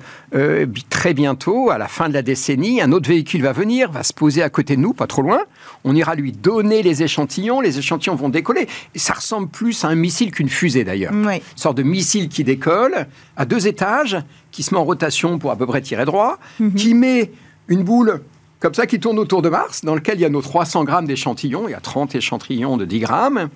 très 0.88 1.14
bientôt, 1.14 1.70
à 1.70 1.78
la 1.78 1.88
fin 1.88 2.08
de 2.08 2.14
la 2.14 2.22
décennie, 2.22 2.80
un 2.80 2.90
autre 2.90 3.08
véhicule 3.08 3.42
va 3.42 3.52
venir, 3.52 3.90
va 3.90 4.02
se 4.02 4.12
poser 4.12 4.42
à 4.42 4.50
côté 4.50 4.76
de 4.76 4.80
nous, 4.80 4.94
pas 4.94 5.06
trop 5.06 5.22
loin. 5.22 5.40
On 5.84 5.94
ira 5.94 6.14
lui 6.14 6.32
donner 6.32 6.82
les 6.82 7.02
échantillons, 7.02 7.60
les 7.60 7.78
échantillons 7.78 8.14
vont 8.14 8.28
décoller. 8.28 8.66
Et 8.94 8.98
ça 8.98 9.14
ressemble 9.14 9.48
plus 9.48 9.84
à 9.84 9.88
un 9.88 9.94
missile 9.94 10.30
qu'une 10.30 10.48
fusée 10.48 10.84
d'ailleurs. 10.84 11.12
Une 11.12 11.40
sorte 11.56 11.76
de 11.76 11.82
missile 11.82 12.28
qui 12.28 12.44
décolle 12.44 13.06
à 13.36 13.44
deux 13.44 13.66
étages, 13.66 14.18
qui 14.50 14.62
se 14.62 14.74
met 14.74 14.80
en 14.80 14.84
rotation 14.84 15.38
pour 15.38 15.50
à 15.50 15.56
peu 15.56 15.66
près 15.66 15.80
tirer 15.80 16.04
droit, 16.04 16.38
mm-hmm. 16.60 16.74
qui 16.74 16.94
met 16.94 17.30
une 17.68 17.84
boule 17.84 18.20
comme 18.60 18.74
ça, 18.74 18.86
qui 18.86 18.98
tourne 18.98 19.18
autour 19.20 19.40
de 19.40 19.48
Mars, 19.48 19.84
dans 19.84 19.94
lequel 19.94 20.18
il 20.18 20.22
y 20.22 20.24
a 20.24 20.28
nos 20.28 20.42
300 20.42 20.82
grammes 20.82 21.06
d'échantillons, 21.06 21.68
il 21.68 21.72
y 21.72 21.74
a 21.74 21.80
30 21.80 22.16
échantillons 22.16 22.76
de 22.76 22.84
10 22.84 22.98
grammes, 22.98 23.48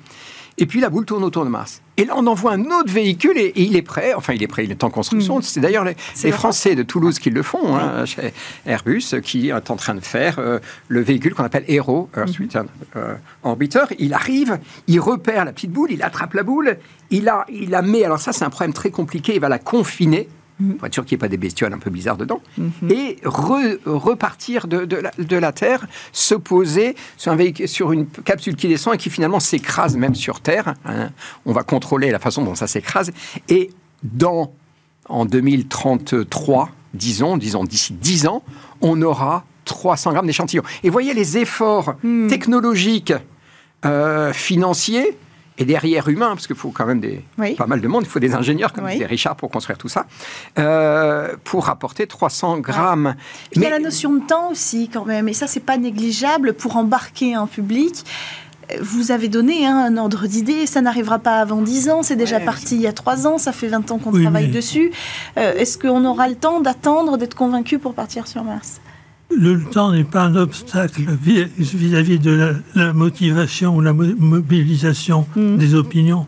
et 0.59 0.67
puis 0.67 0.81
la 0.81 0.91
boule 0.91 1.05
tourne 1.05 1.25
autour 1.25 1.45
de 1.45 1.51
Mars. 1.51 1.83
Et 1.97 2.05
là, 2.05 2.15
on 2.17 2.27
envoie 2.27 2.53
un 2.53 2.65
autre 2.67 2.91
véhicule 2.91 3.37
et, 3.37 3.53
il 3.57 3.77
est 3.77 3.83
prêt, 3.83 4.15
enfin 4.15 4.33
il 4.33 4.43
est 4.43 4.47
prêt, 4.47 4.65
il 4.65 4.71
est 4.71 4.85
en 4.85 4.91
construction. 4.91 5.39
Mm. 5.39 5.43
C'est 5.43 5.61
d'ailleurs 5.61 5.85
les, 5.85 5.95
Français 6.33 6.75
de 6.75 6.83
Toulouse 6.83 7.19
qui 7.19 7.31
le 7.31 7.43
font, 7.43 7.77
hein, 7.77 8.05
chez 8.07 8.33
Airbus, 8.67 9.21
qui 9.23 9.49
est 9.49 9.71
en 9.71 9.77
train 9.77 9.95
de 9.95 10.01
faire 10.01 10.39
euh, 10.39 10.59
le 10.89 11.01
véhicule 11.01 11.35
qu'on 11.35 11.45
appelle 11.45 11.65
Aero, 11.69 12.09
Earth 12.17 12.31
mm-hmm. 12.31 12.43
Return 12.43 12.67
euh, 12.97 13.15
Orbiter. 13.43 13.85
Il 13.99 14.15
arrive, 14.15 14.59
il 14.87 15.01
repère 15.01 15.45
la 15.45 15.53
petite 15.53 15.73
boule, 15.73 15.93
il 15.93 16.03
attrape 16.03 16.35
la 16.35 16.43
boule, 16.43 16.79
il 17.11 17.25
la, 17.25 17.45
il 17.49 17.71
la 17.71 17.83
met, 17.83 18.05
alors 18.05 18.21
ça 18.21 18.33
c'est 18.33 18.45
un 18.45 18.51
problème 18.51 18.73
très 18.73 18.91
compliqué, 18.91 19.35
il 19.35 19.41
va 19.41 19.49
la 19.49 19.59
confiner 19.59 20.29
Mhm. 20.63 20.77
pour 20.77 20.87
être 20.87 20.95
sûr 20.95 21.05
qu'il 21.05 21.17
n'y 21.17 21.21
ait 21.21 21.27
pas 21.27 21.29
des 21.29 21.37
bestioles 21.37 21.73
un 21.73 21.79
peu 21.79 21.91
bizarres 21.91 22.17
dedans, 22.17 22.41
mhm. 22.57 22.91
et 22.91 23.19
repartir 23.25 24.67
de, 24.67 24.85
de, 24.85 25.37
la, 25.37 25.53
Terre, 25.53 25.87
se 26.13 26.35
poser 26.35 26.95
sur, 27.17 27.33
un 27.33 27.37
véhicule, 27.37 27.69
sur 27.69 27.93
une 27.93 28.07
capsule 28.07 28.57
qui 28.57 28.69
descend 28.69 28.95
et 28.95 28.99
qui 28.99 29.11
finalement 29.11 29.41
s'écrase 29.41 29.97
même 29.97 30.15
sur 30.15 30.41
Terre. 30.41 30.75
Hein. 30.85 31.11
On 31.47 31.53
va 31.53 31.63
contrôler 31.63 32.11
la 32.11 32.19
façon 32.19 32.45
dont 32.45 32.55
ça 32.55 32.67
s'écrase. 32.67 33.11
Et 33.49 33.71
dans, 34.03 34.53
en 35.09 35.25
2033, 35.25 36.71
disons, 36.95 37.37
disons 37.37 37.65
d'ici 37.65 37.93
10 37.93 38.27
ans, 38.27 38.43
on 38.81 39.01
aura 39.03 39.45
300 39.65 40.13
grammes 40.13 40.27
d'échantillons. 40.27 40.65
Et 40.83 40.91
voyez 40.91 41.15
les 41.15 41.39
efforts 41.39 41.95
hmm. 42.03 42.29
technologiques, 42.29 43.15
euh, 43.85 44.33
financiers, 44.33 45.17
et 45.59 45.65
derrière 45.65 46.09
humain, 46.09 46.31
parce 46.31 46.47
qu'il 46.47 46.57
faut 46.57 46.71
quand 46.71 46.87
même 46.87 47.01
des, 47.01 47.23
pas 47.57 47.67
mal 47.67 47.81
de 47.81 47.89
monde, 47.89 48.05
il 48.05 48.09
faut 48.09 48.19
des 48.19 48.35
ingénieurs, 48.35 48.73
comme 48.73 48.89
disait 48.89 49.07
Richard, 49.07 49.37
pour 49.37 49.51
construire 49.51 49.79
tout 49.79 49.89
ça, 49.89 50.07
euh, 50.59 51.35
pour 51.45 51.69
apporter 51.69 52.07
300 52.07 52.59
grammes. 52.59 53.15
Il 53.53 53.63
y 53.63 53.67
a 53.67 53.71
la 53.71 53.79
notion 53.79 54.15
de 54.15 54.21
temps 54.21 54.51
aussi, 54.51 54.89
quand 54.93 55.05
même, 55.05 55.29
et 55.29 55.35
ça, 55.35 55.47
c'est 55.47 55.61
pas 55.61 55.77
négligeable 55.77 56.55
pour 56.55 56.77
embarquer 56.77 57.35
un 57.35 57.47
public. 57.47 58.05
Vous 58.81 59.11
avez 59.11 59.29
donné 59.29 59.67
hein, 59.67 59.77
un 59.77 59.97
ordre 59.99 60.27
d'idée, 60.27 60.67
ça 60.67 60.81
n'arrivera 60.81 61.19
pas 61.19 61.41
avant 61.41 61.61
10 61.61 61.91
ans, 61.91 62.03
c'est 62.03 62.17
déjà 62.17 62.41
parti 62.41 62.77
il 62.77 62.81
y 62.81 62.87
a 62.87 62.93
3 62.93 63.27
ans, 63.27 63.37
ça 63.37 63.53
fait 63.53 63.69
20 63.69 63.91
ans 63.91 63.99
qu'on 63.99 64.13
travaille 64.13 64.49
dessus. 64.49 64.91
Euh, 65.37 65.55
est-ce 65.57 65.77
qu'on 65.77 66.05
aura 66.07 66.29
le 66.29 66.37
temps 66.37 66.61
d'attendre, 66.61 67.19
d'être 67.19 67.35
convaincu 67.35 67.79
pour 67.79 67.93
partir 67.93 68.27
sur 68.27 68.45
Mars? 68.45 68.81
Le 69.39 69.63
temps 69.65 69.93
n'est 69.93 70.05
pas 70.05 70.23
un 70.23 70.37
obstacle 70.37 71.03
vis-à-vis 71.23 72.19
de 72.19 72.55
la, 72.75 72.93
motivation 72.93 73.77
ou 73.77 73.81
la 73.81 73.93
mobilisation 73.93 75.27
hmm. 75.37 75.57
des 75.57 75.75
opinions 75.75 76.27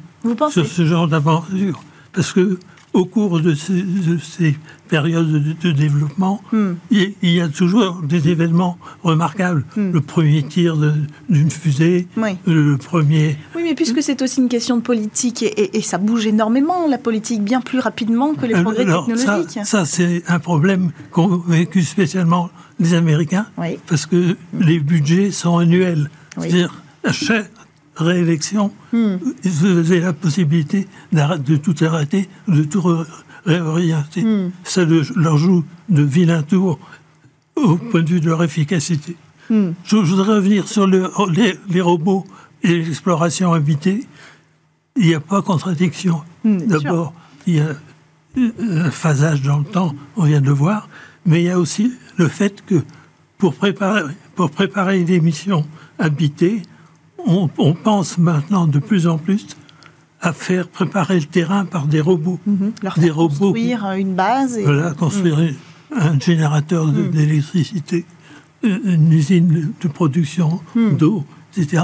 sur 0.51 0.67
ce 0.67 0.85
genre 0.85 1.09
d'aventure. 1.09 1.83
Parce 2.12 2.33
que 2.33 2.59
au 2.93 3.05
cours 3.05 3.40
de 3.40 3.55
ces, 3.55 4.57
périodes 4.88 5.57
de, 5.61 5.73
développement, 5.73 6.40
hmm. 6.53 6.75
il, 6.93 7.14
y 7.23 7.40
a 7.40 7.49
toujours 7.49 8.03
des 8.03 8.29
événements 8.29 8.79
remarquables. 9.03 9.64
Hmm. 9.77 9.90
Le 9.90 10.01
premier 10.01 10.45
tir 10.45 10.77
d'une 11.29 11.51
fusée, 11.51 12.07
le 12.47 12.77
premier... 12.77 13.37
Oui, 13.57 13.62
mais 13.64 13.75
puisque 13.75 14.01
c'est 14.03 14.23
aussi 14.23 14.40
une 14.40 14.49
question 14.49 14.77
de 14.77 14.83
politique 14.83 15.43
et, 15.43 15.83
ça 15.83 15.99
bouge 15.99 16.27
énormément, 16.27 16.87
la 16.88 16.99
politique, 16.99 17.43
bien 17.43 17.61
plus 17.61 17.81
rapidement 17.81 18.35
que 18.35 18.47
les 18.47 18.62
progrès 18.62 18.85
technologiques. 18.85 19.51
Ça, 19.51 19.64
ça 19.64 19.85
c'est 19.85 20.23
un 20.29 20.38
problème 20.38 20.93
qu'ont 21.11 21.43
vécu 21.49 21.83
spécialement 21.83 22.51
les 22.81 22.95
Américains, 22.95 23.47
parce 23.87 24.07
que 24.07 24.37
les 24.59 24.81
budgets 24.81 25.31
sont 25.31 25.59
annuels. 25.59 26.11
C'est-à-dire, 26.37 26.83
à 27.05 27.13
chaque 27.13 27.51
réélection, 27.97 28.73
hmm. 28.93 29.17
ils 29.45 29.67
avaient 29.67 30.01
la 30.01 30.13
possibilité 30.13 30.89
de 31.13 31.57
tout 31.57 31.75
arrêter, 31.85 32.29
de 32.49 32.65
tout 32.65 32.83
réorienter. 33.47 34.23
Hmm. 34.23 34.51
Ça 34.65 34.85
leur 35.17 35.39
joue 35.39 35.65
de 35.89 36.03
vilain 36.03 36.43
tour 36.43 36.79
au 37.57 37.77
point 37.77 38.03
de 38.03 38.09
vue 38.09 38.21
de 38.21 38.29
leur 38.29 38.43
efficacité. 38.43 39.17
Hmm. 39.51 39.71
Je, 39.85 39.97
voudrais 39.97 40.37
revenir 40.37 40.67
sur 40.67 40.87
les, 40.87 41.81
robots 41.81 42.27
et 42.63 42.83
l'exploration 42.83 43.53
habitée. 43.53 44.07
Il 44.97 45.07
n'y 45.07 45.15
a 45.15 45.21
pas 45.21 45.43
contradiction. 45.43 46.23
D'abord, 46.45 47.13
il 47.47 47.57
y 47.57 47.61
a 47.61 47.75
un 48.37 48.91
phasage 48.91 49.43
dans 49.43 49.59
le 49.59 49.65
temps, 49.65 49.95
on 50.17 50.25
vient 50.25 50.41
de 50.41 50.47
le 50.47 50.53
voir, 50.53 50.89
mais 51.27 51.43
il 51.43 51.47
y 51.47 51.51
a 51.51 51.59
aussi 51.59 51.93
le 52.17 52.29
fait 52.29 52.65
que 52.65 52.83
pour 53.39 53.55
préparer, 53.55 54.03
pour 54.35 54.51
préparer 54.51 55.01
une 55.01 55.11
émission 55.11 55.67
habitée, 55.99 56.63
on, 57.27 57.49
pense 57.49 58.19
maintenant 58.19 58.67
de 58.67 58.79
plus 58.79 59.07
en 59.07 59.19
plus 59.19 59.47
à 60.21 60.33
faire 60.33 60.69
préparer 60.69 61.21
le 61.21 61.27
terrain 61.27 61.65
par 61.65 61.87
des 61.87 62.01
robots. 62.01 62.41
Mhm. 62.47 62.73
des 62.99 63.11
robots 63.11 63.53
construire 63.53 63.93
une 63.93 64.15
base. 64.15 64.59
Et... 64.59 64.65
Voilà, 64.65 64.93
construire 64.93 65.39
mhm. 65.39 65.55
un 65.97 66.19
générateur 66.19 66.87
mhm. 66.87 67.11
d'électricité, 67.11 68.05
une 68.63 69.13
usine 69.13 69.73
de 69.81 69.89
production 69.89 70.61
d'eau, 70.75 71.25
etc. 71.57 71.83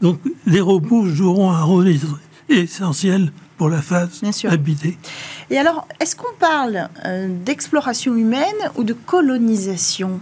Donc 0.00 0.20
les 0.46 0.60
robots 0.60 1.06
joueront 1.06 1.50
un 1.50 1.62
rôle 1.62 1.92
essentiel 2.48 3.32
pour 3.60 3.68
la 3.68 3.82
phase 3.82 4.22
habitée. 4.48 4.96
Et 5.50 5.58
alors, 5.58 5.86
est-ce 6.00 6.16
qu'on 6.16 6.34
parle 6.38 6.88
euh, 7.04 7.28
d'exploration 7.28 8.16
humaine 8.16 8.56
ou 8.76 8.84
de 8.84 8.94
colonisation? 8.94 10.18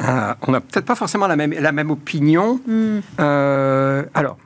Ah, 0.00 0.36
On 0.42 0.50
n'a 0.50 0.60
peut-être 0.60 0.84
pas 0.84 0.96
forcément 0.96 1.28
la 1.28 1.36
même, 1.36 1.52
la 1.52 1.70
même 1.70 1.92
opinion. 1.92 2.60
Hmm. 2.66 2.98
Euh, 3.20 4.02
alors, 4.12 4.38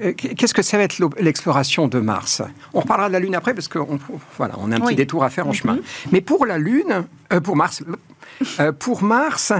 euh, 0.00 0.12
qu'est-ce 0.12 0.54
que 0.54 0.62
ça 0.62 0.76
va 0.76 0.84
être 0.84 1.00
l'exploration 1.18 1.88
de 1.88 1.98
Mars? 1.98 2.40
On 2.72 2.82
reparlera 2.82 3.08
de 3.08 3.14
la 3.14 3.18
Lune 3.18 3.34
après 3.34 3.52
parce 3.52 3.66
qu'on 3.66 3.98
voilà, 4.36 4.54
on 4.58 4.70
a 4.70 4.76
un 4.76 4.80
petit 4.80 4.94
détour 4.94 5.24
à 5.24 5.30
faire 5.30 5.48
en 5.48 5.52
chemin. 5.52 5.74
Mm-hmm. 5.74 6.08
Mais 6.12 6.20
pour 6.20 6.46
la 6.46 6.58
Lune, 6.58 7.04
pour 7.42 7.56
Mars, 7.56 7.82
pour 8.78 9.02
Mars, 9.02 9.52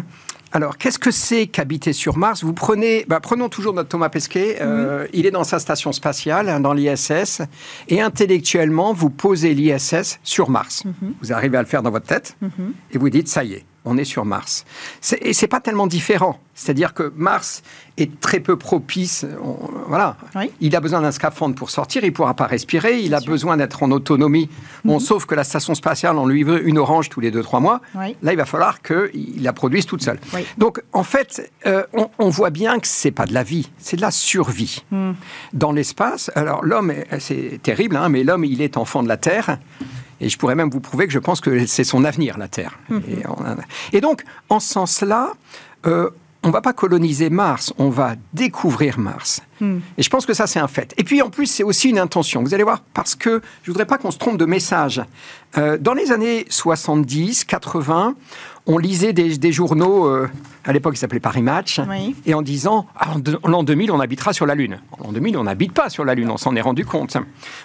alors, 0.52 0.78
qu'est-ce 0.78 0.98
que 0.98 1.10
c'est 1.10 1.48
qu'habiter 1.48 1.92
sur 1.92 2.16
Mars? 2.16 2.44
Vous 2.44 2.52
prenez, 2.52 3.04
bah, 3.08 3.20
prenons 3.20 3.48
toujours 3.48 3.74
notre 3.74 3.88
Thomas 3.88 4.08
Pesquet. 4.08 4.58
Euh, 4.60 5.06
il 5.12 5.26
est 5.26 5.30
dans 5.30 5.44
sa 5.44 5.58
station 5.58 5.92
spatiale, 5.92 6.48
hein, 6.48 6.60
dans 6.60 6.72
l'ISS, 6.72 7.42
et 7.88 8.00
intellectuellement, 8.00 8.92
vous 8.92 9.10
posez 9.10 9.54
l'ISS 9.54 10.18
sur 10.22 10.48
Mars. 10.48 10.84
Mhm. 10.84 11.14
Vous 11.20 11.32
arrivez 11.32 11.58
à 11.58 11.62
le 11.62 11.68
faire 11.68 11.82
dans 11.82 11.90
votre 11.90 12.06
tête, 12.06 12.36
mhm. 12.40 12.72
et 12.92 12.98
vous 12.98 13.10
dites, 13.10 13.28
ça 13.28 13.44
y 13.44 13.54
est, 13.54 13.64
on 13.86 13.96
est 13.96 14.04
sur 14.04 14.24
Mars. 14.24 14.64
Et 15.20 15.32
c'est 15.32 15.48
pas 15.48 15.60
tellement 15.60 15.86
différent. 15.86 16.38
C'est-à-dire 16.54 16.94
que 16.94 17.12
Mars 17.16 17.62
est 17.98 18.18
très 18.18 18.40
peu 18.40 18.56
propice. 18.56 19.26
voilà. 19.88 20.16
Il 20.60 20.74
a 20.74 20.80
besoin 20.80 21.02
d'un 21.02 21.12
scaphandre 21.12 21.54
pour 21.54 21.70
sortir, 21.70 22.02
il 22.02 22.12
pourra 22.12 22.34
pas 22.34 22.46
respirer, 22.46 23.00
il 23.00 23.14
a 23.14 23.20
besoin 23.20 23.58
d'être 23.58 23.82
en 23.82 23.90
autonomie. 23.90 24.48
Bon, 24.84 24.94
mhm. 24.94 25.00
sauf 25.00 25.26
que 25.26 25.34
la 25.34 25.44
station 25.44 25.74
spatiale, 25.74 26.16
on 26.16 26.26
lui 26.26 26.42
veut 26.42 26.66
une 26.66 26.78
orange 26.78 27.10
tous 27.10 27.20
les 27.20 27.30
2-3 27.30 27.60
mois. 27.60 27.80
Là, 27.94 28.32
il 28.32 28.36
va 28.36 28.46
falloir 28.46 28.82
qu'il 28.82 29.42
la 29.42 29.52
produise 29.52 29.86
toute 29.86 30.02
seule. 30.02 30.18
Donc, 30.58 30.82
en 30.92 31.04
fait, 31.04 31.52
euh, 31.66 31.84
on, 32.18 32.28
voit 32.30 32.50
bien 32.50 32.78
que 32.80 32.88
c'est 32.88 33.12
pas 33.12 33.26
de 33.26 33.34
la 33.34 33.42
vie, 33.42 33.70
c'est 33.78 33.96
de 33.96 34.02
la 34.02 34.10
survie. 34.10 34.82
Hmm. 34.90 35.12
Dans 35.52 35.72
l'espace, 35.72 36.30
alors 36.34 36.64
l'homme, 36.64 36.92
c'est 37.18 37.60
terrible, 37.62 37.96
hein, 37.96 38.08
mais 38.08 38.24
l'homme, 38.24 38.44
il 38.44 38.62
est 38.62 38.76
enfant 38.76 39.02
de 39.02 39.08
la 39.08 39.16
Terre. 39.16 39.58
Et 40.20 40.28
je 40.28 40.38
pourrais 40.38 40.54
même 40.54 40.70
vous 40.70 40.80
prouver 40.80 41.06
que 41.06 41.12
je 41.12 41.18
pense 41.18 41.40
que 41.40 41.66
c'est 41.66 41.84
son 41.84 42.04
avenir, 42.04 42.38
la 42.38 42.48
Terre. 42.48 42.78
Mhm. 42.88 43.02
Et, 43.92 44.00
donc, 44.00 44.24
en 44.48 44.60
ce 44.60 44.72
sens-là, 44.72 45.32
euh, 45.86 46.10
on 46.46 46.50
va 46.50 46.60
pas 46.60 46.72
coloniser 46.72 47.28
Mars, 47.28 47.72
on 47.76 47.90
va 47.90 48.14
découvrir 48.32 48.98
Mars. 49.00 49.40
Hmm. 49.60 49.78
Et 49.98 50.02
je 50.02 50.08
pense 50.08 50.26
que 50.26 50.32
ça, 50.32 50.46
c'est 50.46 50.60
un 50.60 50.68
fait. 50.68 50.94
Et 50.96 51.02
puis, 51.02 51.20
en 51.20 51.28
plus, 51.28 51.46
c'est 51.46 51.64
aussi 51.64 51.88
une 51.88 51.98
intention. 51.98 52.42
Vous 52.42 52.54
allez 52.54 52.62
voir, 52.62 52.82
parce 52.94 53.16
que 53.16 53.42
je 53.64 53.70
voudrais 53.70 53.84
pas 53.84 53.98
qu'on 53.98 54.12
se 54.12 54.18
trompe 54.18 54.38
de 54.38 54.44
message. 54.44 55.02
Euh, 55.58 55.76
dans 55.76 55.92
les 55.92 56.12
années 56.12 56.46
70, 56.48 57.44
80, 57.44 58.14
on 58.66 58.78
lisait 58.78 59.12
des, 59.12 59.52
journaux, 59.52 60.06
euh, 60.06 60.28
à 60.64 60.72
l'époque 60.72 60.94
ils 60.96 60.98
s'appelaient 60.98 61.20
Paris 61.20 61.42
Match, 61.42 61.80
et 62.24 62.34
en 62.34 62.42
disant 62.42 62.86
ah, 62.96 63.14
en, 63.42 63.48
l'an 63.48 63.62
2000 63.62 63.92
on 63.92 64.00
habitera 64.00 64.32
sur 64.32 64.44
la 64.44 64.54
Lune. 64.54 64.80
En 64.98 65.04
l'an 65.04 65.12
2000 65.12 65.36
on 65.36 65.44
n'habite 65.44 65.72
pas 65.72 65.88
sur 65.88 66.04
la 66.04 66.14
Lune, 66.14 66.30
on 66.30 66.36
s'en 66.36 66.56
est 66.56 66.60
rendu 66.60 66.84
compte. 66.84 67.16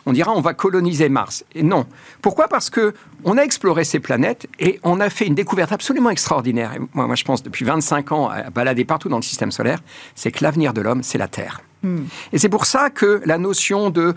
On 0.06 0.14
dira 0.14 0.32
on 0.36 0.42
va 0.42 0.54
coloniser 0.54 1.10
Mars. 1.10 1.44
Et 1.56 1.64
non. 1.64 1.86
Pourquoi? 2.22 2.48
Parce 2.48 2.70
que 2.70 2.94
on 3.24 3.38
a 3.38 3.42
exploré 3.42 3.84
ces 3.84 4.00
planètes 4.00 4.48
et 4.60 4.80
on 4.84 5.00
a 5.00 5.10
fait 5.10 5.26
une 5.26 5.36
découverte 5.36 5.72
absolument 5.72 6.12
extraordinaire. 6.12 6.74
moi, 6.94 7.08
moi 7.08 7.16
je 7.16 7.24
pense 7.24 7.42
depuis 7.42 7.66
25 7.66 8.12
ans 8.12 8.30
à 8.30 8.50
balader 8.50 8.86
partout 8.86 9.10
dans 9.10 9.18
le 9.18 9.24
système 9.24 9.52
solaire, 9.52 9.80
c'est 10.16 10.32
que 10.32 10.44
l'avenir 10.44 10.74
de 10.74 10.82
l'homme 10.82 11.04
c'est 11.04 11.18
la 11.18 11.28
Terre. 11.28 11.62
Hmm. 11.84 12.04
Et 12.32 12.38
c'est 12.38 12.50
pour 12.50 12.66
ça 12.66 12.92
que 12.92 13.22
la 13.26 13.40
notion 13.40 13.90
de 13.90 14.14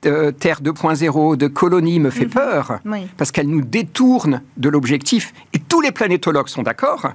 Terre 0.00 0.60
2.0, 0.62 1.36
de 1.36 1.46
colonie 1.48 1.98
me 1.98 2.10
fait 2.10 2.26
mhm. 2.26 2.30
peur, 2.30 2.80
parce 3.16 3.32
qu'elle 3.32 3.48
nous 3.48 3.62
détourne 3.62 4.42
de 4.56 4.68
l'objectif. 4.68 5.32
Et 5.52 5.58
tous 5.58 5.80
les 5.80 5.92
planétologues 5.92 6.48
sont 6.48 6.62
d'accord. 6.62 7.12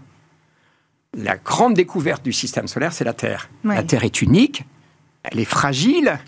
La 1.15 1.37
grande 1.37 1.73
découverte 1.73 2.23
du 2.23 2.33
système 2.33 2.67
solaire, 2.67 2.93
c'est 2.93 3.03
la 3.03 3.13
Terre. 3.13 3.49
La 3.63 3.83
Terre 3.83 4.03
est 4.03 4.21
unique, 4.21 4.65
elle 5.23 5.39
est 5.39 5.45
fragile, 5.45 6.19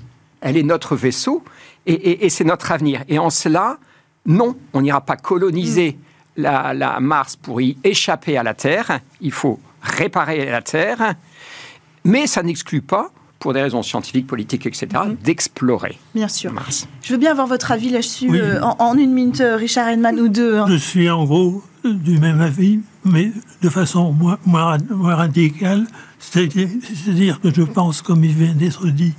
elle 0.41 0.57
est 0.57 0.63
notre 0.63 0.95
vaisseau, 0.95 1.43
et, 1.85 2.29
c'est 2.29 2.43
notre 2.43 2.71
avenir. 2.71 3.03
Et 3.09 3.19
en 3.19 3.29
cela, 3.29 3.77
non, 4.25 4.57
on 4.73 4.81
n'ira 4.81 5.01
pas 5.01 5.17
coloniser 5.17 5.97
mm. 6.37 6.41
la 6.41 6.99
Mars 6.99 7.35
pour 7.35 7.61
y 7.61 7.77
échapper 7.83 8.37
à 8.37 8.43
la 8.43 8.53
Terre. 8.53 8.99
Il 9.21 9.31
faut 9.31 9.59
réparer 9.81 10.45
la 10.45 10.61
Terre, 10.61 11.15
mais 12.05 12.27
ça 12.27 12.43
n'exclut 12.43 12.81
pas 12.81 13.11
pour 13.43 13.51
des 13.51 13.61
raisons 13.61 13.83
scientifiques, 13.83 14.25
politiques, 14.25 14.65
etc., 14.65 14.87
mhm. 15.05 15.17
d'explorer 15.21 15.99
Bien 16.15 16.29
sûr. 16.29 16.53
Je 17.01 17.11
veux 17.11 17.19
bien 17.19 17.31
avoir 17.31 17.45
votre 17.45 17.73
avis 17.73 17.89
là-dessus 17.89 18.29
euh, 18.39 18.61
en, 18.61 18.97
une 18.97 19.11
minute, 19.11 19.41
euh, 19.41 19.57
Richard 19.57 19.89
Edman, 19.89 20.17
ou 20.17 20.29
deux. 20.29 20.59
Hein. 20.59 20.65
Je 20.69 20.77
suis 20.77 21.09
en 21.09 21.25
gros 21.25 21.61
du 21.83 22.19
même 22.19 22.39
avis, 22.39 22.79
mais 23.03 23.33
de 23.61 23.67
façon 23.67 24.13
moins, 24.13 24.37
moins, 24.45 24.77
radicale. 25.15 25.85
C'est-à-dire 26.19 27.41
que 27.41 27.53
je 27.53 27.63
pense, 27.63 28.01
comme 28.01 28.23
il 28.23 28.31
vient 28.31 28.53
d'être 28.53 28.87
dit, 28.87 29.13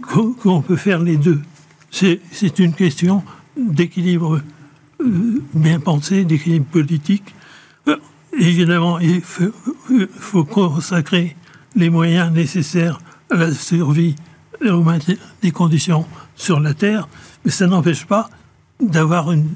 qu'on 0.00 0.62
peut 0.62 0.76
faire 0.76 1.00
les 1.00 1.18
deux. 1.18 1.42
C'est 1.90 2.58
une 2.58 2.72
question 2.72 3.22
d'équilibre 3.54 4.40
euh, 5.02 5.42
bien 5.52 5.78
pensé, 5.78 6.24
d'équilibre 6.24 6.64
politique. 6.64 7.34
évidemment, 8.32 8.98
il 8.98 9.20
faut 9.20 10.44
consacrer 10.44 11.36
les 11.74 11.90
moyens 11.90 12.32
nécessaires 12.32 12.98
la 13.30 13.52
survie 13.52 14.14
au 14.64 14.82
maintien 14.82 15.16
des 15.42 15.50
conditions 15.50 16.06
sur 16.34 16.60
la 16.60 16.74
Terre, 16.74 17.08
mais 17.44 17.50
ça 17.50 17.66
n'empêche 17.66 18.06
pas 18.06 18.30
d'avoir 18.80 19.32
une, 19.32 19.48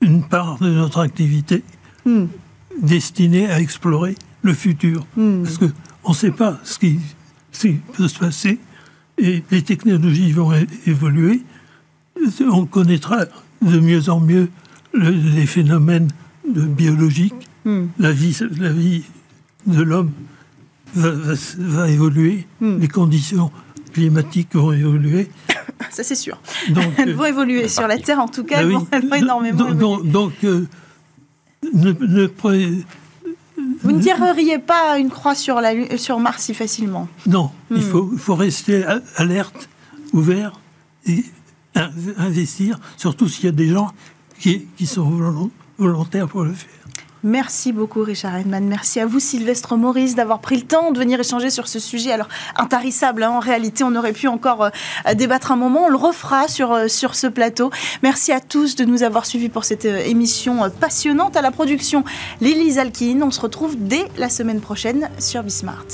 une, 0.00 0.22
part 0.22 0.58
de 0.58 0.70
notre 0.70 1.00
activité 1.00 1.62
hmm. 2.04 2.26
destinée 2.82 3.50
à 3.50 3.60
explorer 3.60 4.16
le 4.42 4.54
futur. 4.54 5.06
Hmm. 5.16 5.42
Parce 5.42 5.58
qu'on 5.58 6.10
ne 6.10 6.14
sait 6.14 6.30
pas 6.30 6.58
ce 6.64 6.78
qui, 6.78 6.98
peut 7.92 8.08
se 8.08 8.18
passer 8.18 8.58
et 9.18 9.42
les 9.50 9.62
technologies 9.62 10.32
vont 10.32 10.52
évoluer. 10.86 11.42
On 12.40 12.66
connaîtra 12.66 13.24
de 13.62 13.78
mieux 13.80 14.08
en 14.08 14.20
mieux 14.20 14.48
les 14.94 15.46
phénomènes 15.46 16.08
de 16.48 16.62
biologiques, 16.62 17.48
hmm. 17.64 17.86
la, 17.98 18.12
vie, 18.12 18.36
la 18.58 18.72
vie 18.72 19.04
de 19.66 19.82
l'homme 19.82 20.12
va, 20.94 21.88
évoluer, 21.88 22.46
hmm. 22.60 22.78
les 22.78 22.88
conditions 22.88 23.50
climatiques 23.92 24.54
vont 24.54 24.72
évoluer. 24.72 25.30
Ça, 25.90 26.02
c'est 26.02 26.14
sûr. 26.14 26.40
elles 26.98 27.14
vont 27.14 27.24
évoluer 27.24 27.68
sur 27.68 27.86
la 27.86 27.98
Terre, 27.98 28.20
en 28.20 28.28
tout 28.28 28.44
cas, 28.44 28.62
bah 28.62 28.80
elles, 28.92 29.08
vont, 29.08 29.14
énormément 29.14 29.70
donc, 29.72 30.06
Donc, 30.06 30.32
euh, 30.44 30.66
ne, 31.72 31.92
Vous 33.82 33.92
ne 33.92 34.00
tireriez 34.00 34.58
pas 34.58 34.98
une 34.98 35.10
croix 35.10 35.34
sur, 35.34 35.60
la, 35.60 35.96
sur 35.96 36.18
Mars 36.20 36.44
si 36.44 36.54
facilement 36.54 37.08
Non, 37.26 37.50
il, 37.70 37.78
hmm. 37.78 38.18
faut, 38.18 38.34
rester 38.34 38.84
alerte, 39.16 39.68
ouvert 40.12 40.60
et 41.06 41.24
investir, 42.18 42.78
surtout 42.96 43.28
s'il 43.28 43.46
y 43.46 43.48
a 43.48 43.52
des 43.52 43.68
gens 43.68 43.92
qui, 44.38 44.66
qui 44.76 44.86
sont 44.86 45.40
volontaires 45.78 46.28
pour 46.28 46.44
le 46.44 46.52
faire. 46.52 46.79
Merci 47.22 47.72
beaucoup 47.72 48.02
Richard 48.02 48.36
Edman. 48.36 48.66
Merci 48.66 48.98
à 48.98 49.04
vous 49.04 49.20
Sylvestre 49.20 49.76
Maurice 49.76 50.14
d'avoir 50.14 50.40
pris 50.40 50.56
le 50.56 50.62
temps 50.62 50.90
de 50.90 50.98
venir 50.98 51.20
échanger 51.20 51.50
sur 51.50 51.68
ce 51.68 51.78
sujet. 51.78 52.12
Alors 52.12 52.28
intarissable, 52.56 53.22
hein. 53.22 53.30
en 53.30 53.40
réalité 53.40 53.84
on 53.84 53.94
aurait 53.94 54.14
pu 54.14 54.26
encore 54.26 54.64
euh, 54.64 55.14
débattre 55.14 55.52
un 55.52 55.56
moment. 55.56 55.84
On 55.84 55.88
le 55.90 55.96
refera 55.96 56.48
sur, 56.48 56.72
euh, 56.72 56.88
sur 56.88 57.14
ce 57.14 57.26
plateau. 57.26 57.70
Merci 58.02 58.32
à 58.32 58.40
tous 58.40 58.74
de 58.74 58.86
nous 58.86 59.02
avoir 59.02 59.26
suivis 59.26 59.50
pour 59.50 59.64
cette 59.64 59.84
euh, 59.84 59.98
émission 59.98 60.70
passionnante. 60.80 61.36
À 61.36 61.42
la 61.42 61.50
production, 61.50 62.04
Lily 62.40 62.72
Zalkin. 62.72 63.20
On 63.22 63.30
se 63.30 63.40
retrouve 63.40 63.76
dès 63.78 64.06
la 64.16 64.30
semaine 64.30 64.60
prochaine 64.60 65.10
sur 65.18 65.42
Bismart. 65.42 65.84